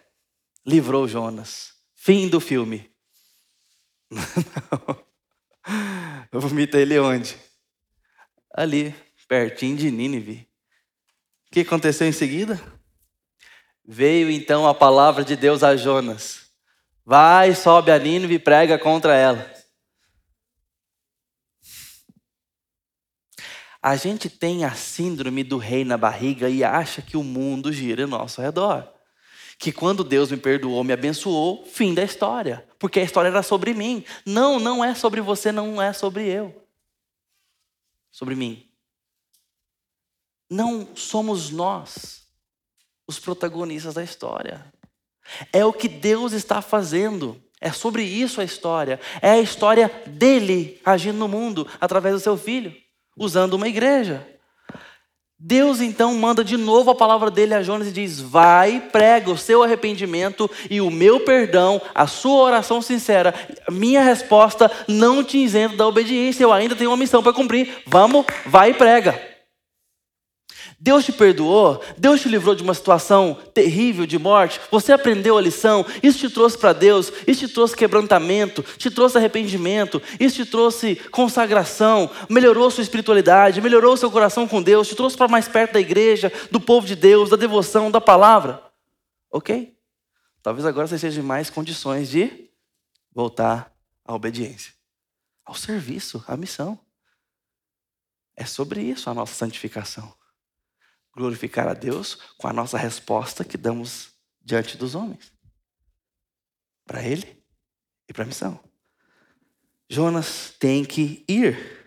[0.66, 1.74] Livrou Jonas.
[1.94, 2.92] Fim do filme.
[6.32, 7.38] Vomita ele onde?
[8.54, 8.96] Ali,
[9.28, 10.48] pertinho de Nínive.
[11.48, 12.62] O que aconteceu em seguida?
[13.86, 16.43] Veio então a palavra de Deus a Jonas.
[17.06, 19.52] Vai, sobe a Nínive e prega contra ela.
[23.82, 28.04] A gente tem a síndrome do rei na barriga e acha que o mundo gira
[28.04, 28.90] em nosso redor.
[29.60, 32.66] Que quando Deus me perdoou, me abençoou, fim da história.
[32.80, 34.06] Porque a história era sobre mim.
[34.26, 36.66] Não, não é sobre você, não é sobre eu.
[38.10, 38.66] Sobre mim.
[40.50, 42.26] Não somos nós
[43.06, 44.66] os protagonistas da história.
[45.52, 47.42] É o que Deus está fazendo.
[47.60, 49.00] É sobre isso a história.
[49.22, 52.74] É a história dele agindo no mundo através do seu filho,
[53.18, 54.28] usando uma igreja.
[55.46, 59.38] Deus então manda de novo a palavra dele a Jonas e diz: Vai, prega o
[59.38, 63.34] seu arrependimento e o meu perdão, a sua oração sincera.
[63.70, 67.82] Minha resposta não te isento da obediência, eu ainda tenho uma missão para cumprir.
[67.86, 69.33] Vamos, vai e prega.
[70.84, 75.42] Deus te perdoou, Deus te livrou de uma situação terrível de morte, você aprendeu a
[75.42, 80.46] lição, isso te trouxe para Deus, isso te trouxe quebrantamento, te trouxe arrependimento, isso te
[80.46, 85.72] trouxe consagração, melhorou sua espiritualidade, melhorou seu coração com Deus, te trouxe para mais perto
[85.72, 88.62] da igreja, do povo de Deus, da devoção, da palavra.
[89.32, 89.74] Ok?
[90.42, 92.50] Talvez agora você esteja em mais condições de
[93.14, 93.74] voltar
[94.04, 94.74] à obediência,
[95.46, 96.78] ao serviço, à missão.
[98.36, 100.14] É sobre isso a nossa santificação
[101.16, 104.10] glorificar a Deus com a nossa resposta que damos
[104.42, 105.32] diante dos homens.
[106.86, 107.44] Para Ele
[108.08, 108.60] e para a missão.
[109.90, 111.84] Jonas tem que ir.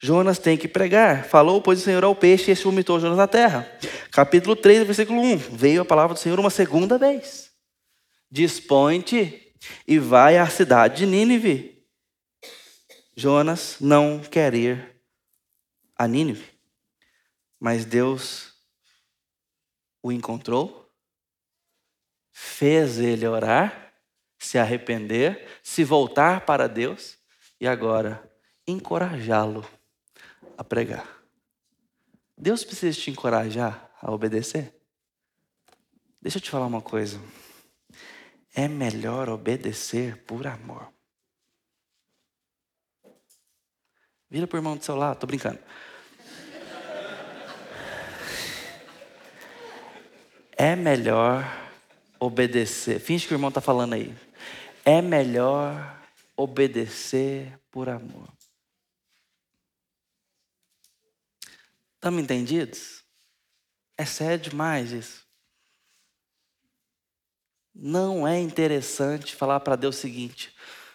[0.00, 1.24] Jonas tem que pregar.
[1.24, 3.70] Falou, pois o Senhor ao peixe e este vomitou Jonas na terra.
[4.12, 5.36] Capítulo 3, versículo 1.
[5.36, 7.50] Veio a palavra do Senhor uma segunda vez.
[8.30, 9.54] Dispõe-te
[9.86, 11.84] e vai à cidade de Nínive.
[13.16, 15.02] Jonas não quer ir
[15.96, 16.44] a Nínive.
[17.58, 18.47] Mas Deus
[20.02, 20.90] o encontrou,
[22.32, 23.94] fez ele orar,
[24.38, 27.18] se arrepender, se voltar para Deus
[27.60, 28.30] e agora
[28.66, 29.68] encorajá-lo
[30.56, 31.06] a pregar.
[32.36, 34.74] Deus precisa te encorajar a obedecer?
[36.20, 37.20] Deixa eu te falar uma coisa.
[38.54, 40.92] É melhor obedecer por amor.
[44.30, 45.58] Vira para o irmão do seu lado, tô brincando.
[50.60, 51.44] É melhor
[52.18, 52.98] obedecer.
[52.98, 54.12] Finge que o irmão está falando aí.
[54.84, 56.02] É melhor
[56.36, 58.28] obedecer por amor.
[61.94, 63.04] Estamos entendidos?
[63.96, 65.24] É sério demais isso.
[67.72, 70.52] Não é interessante falar para Deus o seguinte: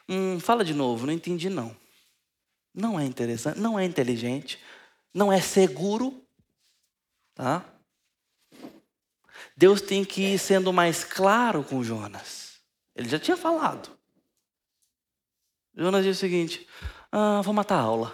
[0.09, 1.73] hum, fala de novo, não entendi não.
[2.73, 4.59] Não é interessante, não é inteligente,
[5.13, 6.21] não é seguro,
[7.33, 7.72] tá?
[9.63, 12.59] Deus tem que ir sendo mais claro com Jonas.
[12.93, 13.97] Ele já tinha falado.
[15.73, 16.67] Jonas diz o seguinte:
[17.09, 18.13] ah, vou matar a aula.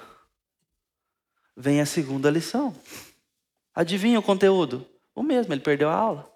[1.58, 2.80] Vem a segunda lição.
[3.74, 4.88] Adivinha o conteúdo?
[5.16, 6.32] O mesmo, ele perdeu a aula.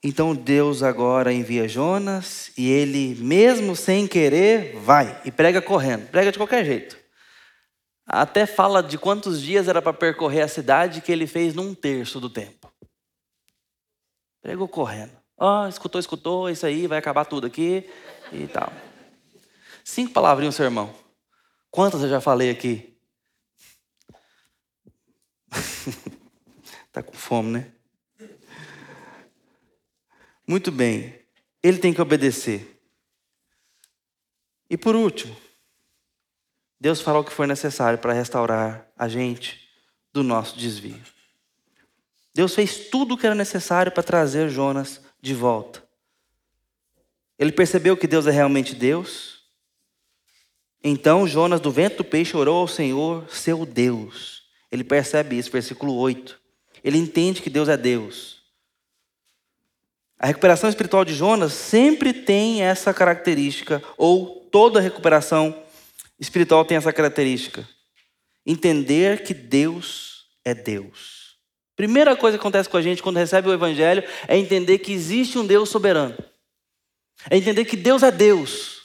[0.00, 6.30] Então Deus agora envia Jonas e ele, mesmo sem querer, vai e prega correndo, prega
[6.30, 6.99] de qualquer jeito.
[8.12, 12.18] Até fala de quantos dias era para percorrer a cidade que ele fez num terço
[12.18, 12.68] do tempo.
[14.42, 15.12] Pregou correndo.
[15.38, 17.88] Ó, oh, escutou, escutou, isso aí, vai acabar tudo aqui
[18.32, 18.72] e tal.
[19.84, 20.92] Cinco palavrinhas, seu irmão.
[21.70, 22.98] Quantas eu já falei aqui?
[26.90, 27.72] tá com fome, né?
[30.44, 31.14] Muito bem.
[31.62, 32.82] Ele tem que obedecer.
[34.68, 35.36] E por último,
[36.80, 39.68] Deus fará o que for necessário para restaurar a gente
[40.12, 41.00] do nosso desvio.
[42.34, 45.82] Deus fez tudo o que era necessário para trazer Jonas de volta.
[47.38, 49.40] Ele percebeu que Deus é realmente Deus.
[50.82, 54.44] Então Jonas, do vento do peixe, orou ao Senhor, seu Deus.
[54.72, 56.40] Ele percebe isso, versículo 8.
[56.82, 58.40] Ele entende que Deus é Deus.
[60.18, 65.62] A recuperação espiritual de Jonas sempre tem essa característica, ou toda recuperação
[66.20, 67.66] espiritual tem essa característica.
[68.46, 71.36] Entender que Deus é Deus.
[71.74, 75.38] Primeira coisa que acontece com a gente quando recebe o Evangelho é entender que existe
[75.38, 76.16] um Deus soberano.
[77.30, 78.82] É entender que Deus é Deus,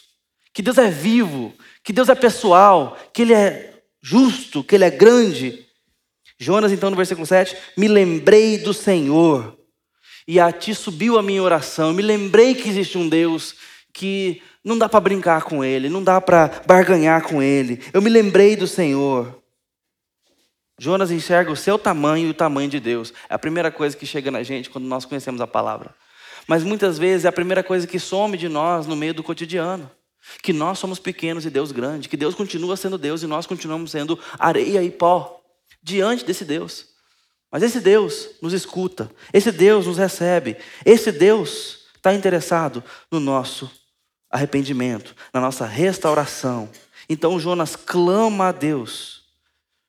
[0.54, 4.90] que Deus é vivo, que Deus é pessoal, que Ele é justo, que Ele é
[4.90, 5.66] grande.
[6.40, 9.58] Jonas, então, no versículo 7, me lembrei do Senhor,
[10.28, 11.94] e a ti subiu a minha oração.
[11.94, 13.56] Me lembrei que existe um Deus
[13.94, 17.84] que não dá para brincar com Ele, não dá para barganhar com Ele.
[17.94, 19.40] Eu me lembrei do Senhor.
[20.80, 23.14] Jonas enxerga o seu tamanho e o tamanho de Deus.
[23.30, 25.94] É a primeira coisa que chega na gente quando nós conhecemos a palavra.
[26.48, 29.90] Mas muitas vezes é a primeira coisa que some de nós no meio do cotidiano.
[30.42, 33.92] Que nós somos pequenos e Deus grande, que Deus continua sendo Deus e nós continuamos
[33.92, 35.40] sendo areia e pó
[35.82, 36.88] diante desse Deus.
[37.52, 43.72] Mas esse Deus nos escuta, esse Deus nos recebe, esse Deus está interessado no nosso
[44.30, 46.70] arrependimento, na nossa restauração.
[47.10, 49.26] Então Jonas clama a Deus.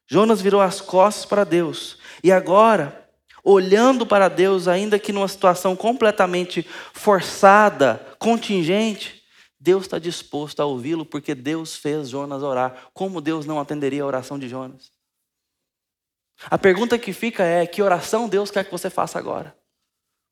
[0.06, 1.98] Jonas virou as costas para Deus.
[2.22, 3.08] E agora,
[3.42, 9.22] olhando para Deus, ainda que numa situação completamente forçada, contingente,
[9.58, 12.88] Deus está disposto a ouvi-lo, porque Deus fez Jonas orar.
[12.92, 14.92] Como Deus não atenderia a oração de Jonas?
[16.44, 19.56] A pergunta que fica é: que oração Deus quer que você faça agora?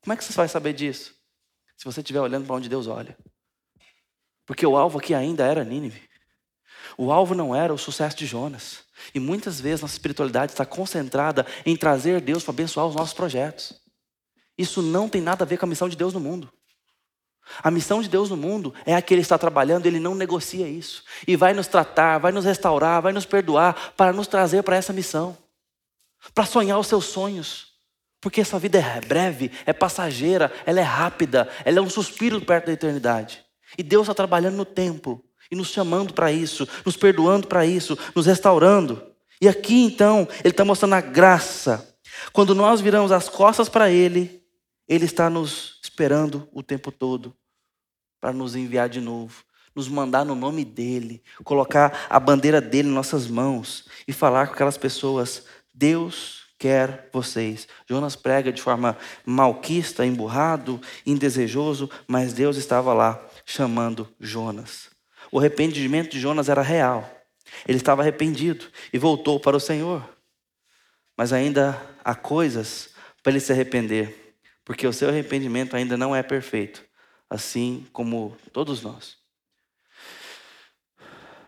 [0.02, 1.14] Como é que você vai saber disso?
[1.76, 3.16] Se você estiver olhando para onde Deus olha.
[4.46, 6.02] Porque o alvo aqui ainda era Nínive.
[6.96, 8.84] O alvo não era o sucesso de Jonas.
[9.14, 13.74] E muitas vezes nossa espiritualidade está concentrada em trazer Deus para abençoar os nossos projetos.
[14.56, 16.52] Isso não tem nada a ver com a missão de Deus no mundo.
[17.62, 20.66] A missão de Deus no mundo é a que Ele está trabalhando, Ele não negocia
[20.66, 21.02] isso.
[21.26, 24.92] E vai nos tratar, vai nos restaurar, vai nos perdoar para nos trazer para essa
[24.92, 25.36] missão.
[26.34, 27.74] Para sonhar os seus sonhos.
[28.20, 32.66] Porque essa vida é breve, é passageira, ela é rápida, ela é um suspiro perto
[32.66, 33.43] da eternidade.
[33.76, 37.98] E Deus está trabalhando no tempo e nos chamando para isso, nos perdoando para isso,
[38.14, 39.02] nos restaurando.
[39.40, 41.96] E aqui então, Ele está mostrando a graça.
[42.32, 44.42] Quando nós viramos as costas para Ele,
[44.88, 47.34] Ele está nos esperando o tempo todo
[48.20, 49.44] para nos enviar de novo,
[49.74, 54.54] nos mandar no nome dEle, colocar a bandeira dEle em nossas mãos e falar com
[54.54, 57.68] aquelas pessoas: Deus quer vocês.
[57.86, 58.96] Jonas prega de forma
[59.26, 64.90] malquista, emburrado, indesejoso, mas Deus estava lá chamando Jonas.
[65.30, 67.10] O arrependimento de Jonas era real.
[67.66, 70.08] Ele estava arrependido e voltou para o Senhor.
[71.16, 72.90] Mas ainda há coisas
[73.22, 76.84] para ele se arrepender, porque o seu arrependimento ainda não é perfeito,
[77.30, 79.16] assim como todos nós.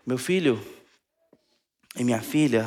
[0.05, 0.59] Meu filho
[1.95, 2.65] e minha filha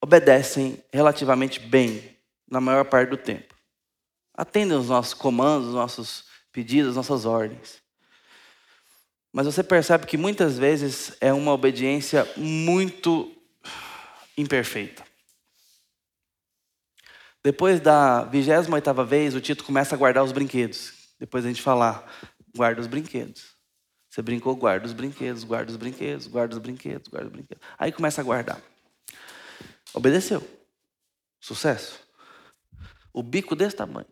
[0.00, 2.16] obedecem relativamente bem
[2.48, 3.54] na maior parte do tempo.
[4.32, 7.82] Atendem os nossos comandos, os nossos pedidos, as nossas ordens.
[9.32, 13.32] Mas você percebe que muitas vezes é uma obediência muito
[14.36, 15.04] imperfeita.
[17.42, 20.92] Depois da 28ª vez, o Tito começa a guardar os brinquedos.
[21.18, 22.04] Depois a gente falar,
[22.54, 23.56] guarda os brinquedos.
[24.10, 27.62] Você brincou, guarda os brinquedos, guarda os brinquedos, guarda os brinquedos, guarda os brinquedos.
[27.78, 28.60] Aí começa a guardar.
[29.94, 30.46] Obedeceu.
[31.40, 32.00] Sucesso.
[33.12, 34.06] O bico desse tamanho.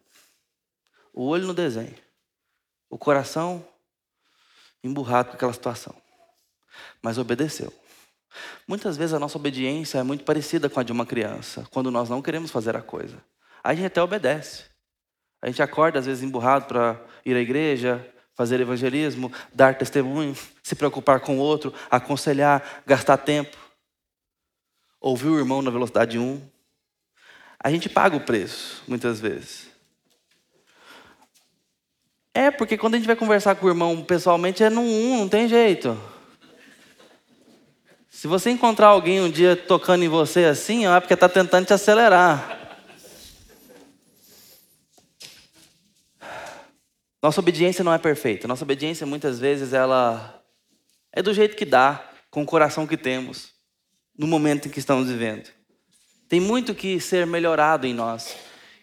[1.13, 1.95] O olho no desenho.
[2.89, 3.67] O coração
[4.83, 5.95] emburrado com aquela situação.
[7.03, 7.73] Mas obedeceu.
[8.67, 12.09] Muitas vezes a nossa obediência é muito parecida com a de uma criança, quando nós
[12.09, 13.17] não queremos fazer a coisa.
[13.63, 14.65] A gente até obedece.
[15.41, 20.75] A gente acorda, às vezes, emburrado para ir à igreja, fazer evangelismo, dar testemunho, se
[20.75, 23.57] preocupar com o outro, aconselhar, gastar tempo.
[25.01, 26.41] Ouvir o irmão na velocidade 1.
[27.63, 29.68] A gente paga o preço, muitas vezes.
[32.39, 35.29] É, porque quando a gente vai conversar com o irmão pessoalmente é no 1, não
[35.29, 36.01] tem jeito.
[38.09, 41.73] Se você encontrar alguém um dia tocando em você assim, é porque está tentando te
[41.73, 42.79] acelerar.
[47.21, 48.47] Nossa obediência não é perfeita.
[48.47, 50.41] Nossa obediência muitas vezes ela
[51.13, 53.49] é do jeito que dá, com o coração que temos,
[54.17, 55.51] no momento em que estamos vivendo.
[56.29, 58.37] Tem muito que ser melhorado em nós.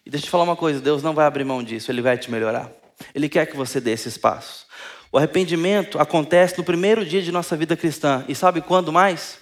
[0.04, 2.18] E deixa eu te falar uma coisa, Deus não vai abrir mão disso, Ele vai
[2.18, 2.70] te melhorar.
[3.14, 4.66] Ele quer que você dê esses passos.
[5.12, 8.24] O arrependimento acontece no primeiro dia de nossa vida cristã.
[8.28, 9.38] E sabe quando mais?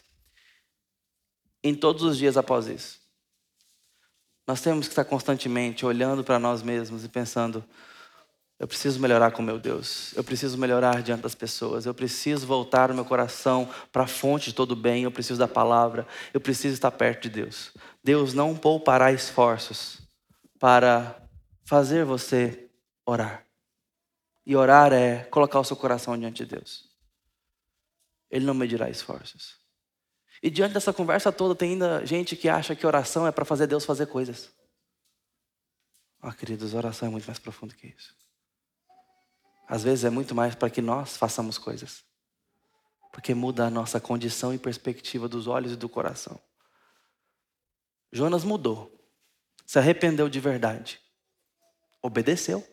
[1.62, 3.00] Em todos os dias após isso.
[4.46, 7.64] Nós temos que estar constantemente olhando para nós mesmos e pensando:
[8.58, 12.90] eu preciso melhorar com meu Deus, eu preciso melhorar diante das pessoas, eu preciso voltar
[12.90, 16.40] o meu coração para a fonte de todo o bem, eu preciso da palavra, eu
[16.40, 17.72] preciso estar perto de Deus.
[18.02, 19.98] Deus não poupará esforços
[20.60, 21.16] para
[21.64, 22.68] fazer você
[23.04, 23.46] orar.
[24.46, 26.90] E orar é colocar o seu coração diante de Deus.
[28.30, 29.56] Ele não medirá esforços.
[30.42, 33.66] E diante dessa conversa toda, tem ainda gente que acha que oração é para fazer
[33.66, 34.50] Deus fazer coisas.
[36.20, 38.14] Ah, queridos, oração é muito mais profundo que isso.
[39.68, 42.04] Às vezes é muito mais para que nós façamos coisas.
[43.12, 46.38] Porque muda a nossa condição e perspectiva dos olhos e do coração.
[48.12, 48.92] Jonas mudou.
[49.64, 51.00] Se arrependeu de verdade.
[52.02, 52.66] Obedeceu.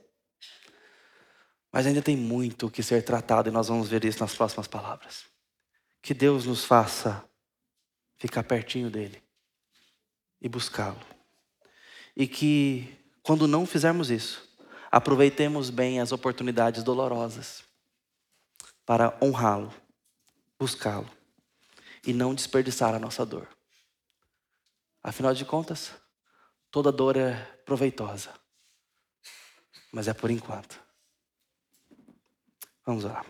[1.72, 5.26] Mas ainda tem muito que ser tratado e nós vamos ver isso nas próximas palavras.
[6.02, 7.24] Que Deus nos faça
[8.18, 9.24] ficar pertinho dele
[10.42, 11.00] e buscá-lo.
[12.16, 12.94] E que,
[13.24, 14.50] quando não fizermos isso,
[14.92, 17.64] aproveitemos bem as oportunidades dolorosas
[18.86, 19.74] para honrá-lo,
[20.60, 21.10] buscá-lo
[22.06, 23.48] e não desperdiçar a nossa dor.
[25.04, 25.92] Afinal de contas,
[26.70, 28.34] toda dor é proveitosa,
[29.92, 30.81] mas é por enquanto.
[32.86, 33.24] Vamos lá.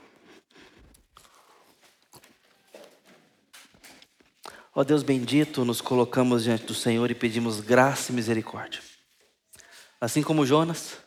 [4.74, 8.82] Ó Deus bendito, nos colocamos diante do Senhor e pedimos graça e misericórdia.
[10.00, 10.98] Assim como Jonas,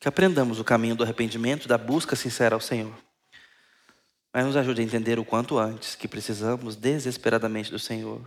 [0.00, 2.96] que aprendamos o caminho do arrependimento, da busca sincera ao Senhor.
[4.32, 8.20] Mas nos ajude a entender o quanto antes que precisamos desesperadamente do Senhor,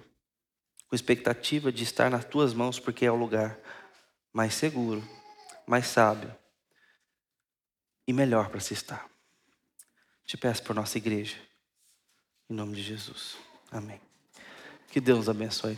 [0.88, 3.58] com expectativa de estar nas tuas mãos, porque é o lugar
[4.32, 5.04] mais seguro,
[5.66, 6.32] mais sábio
[8.10, 9.08] e melhor para se estar.
[10.26, 11.38] Te peço por nossa igreja,
[12.50, 13.38] em nome de Jesus.
[13.72, 14.02] Amém.
[14.92, 15.78] Que Deus abençoe.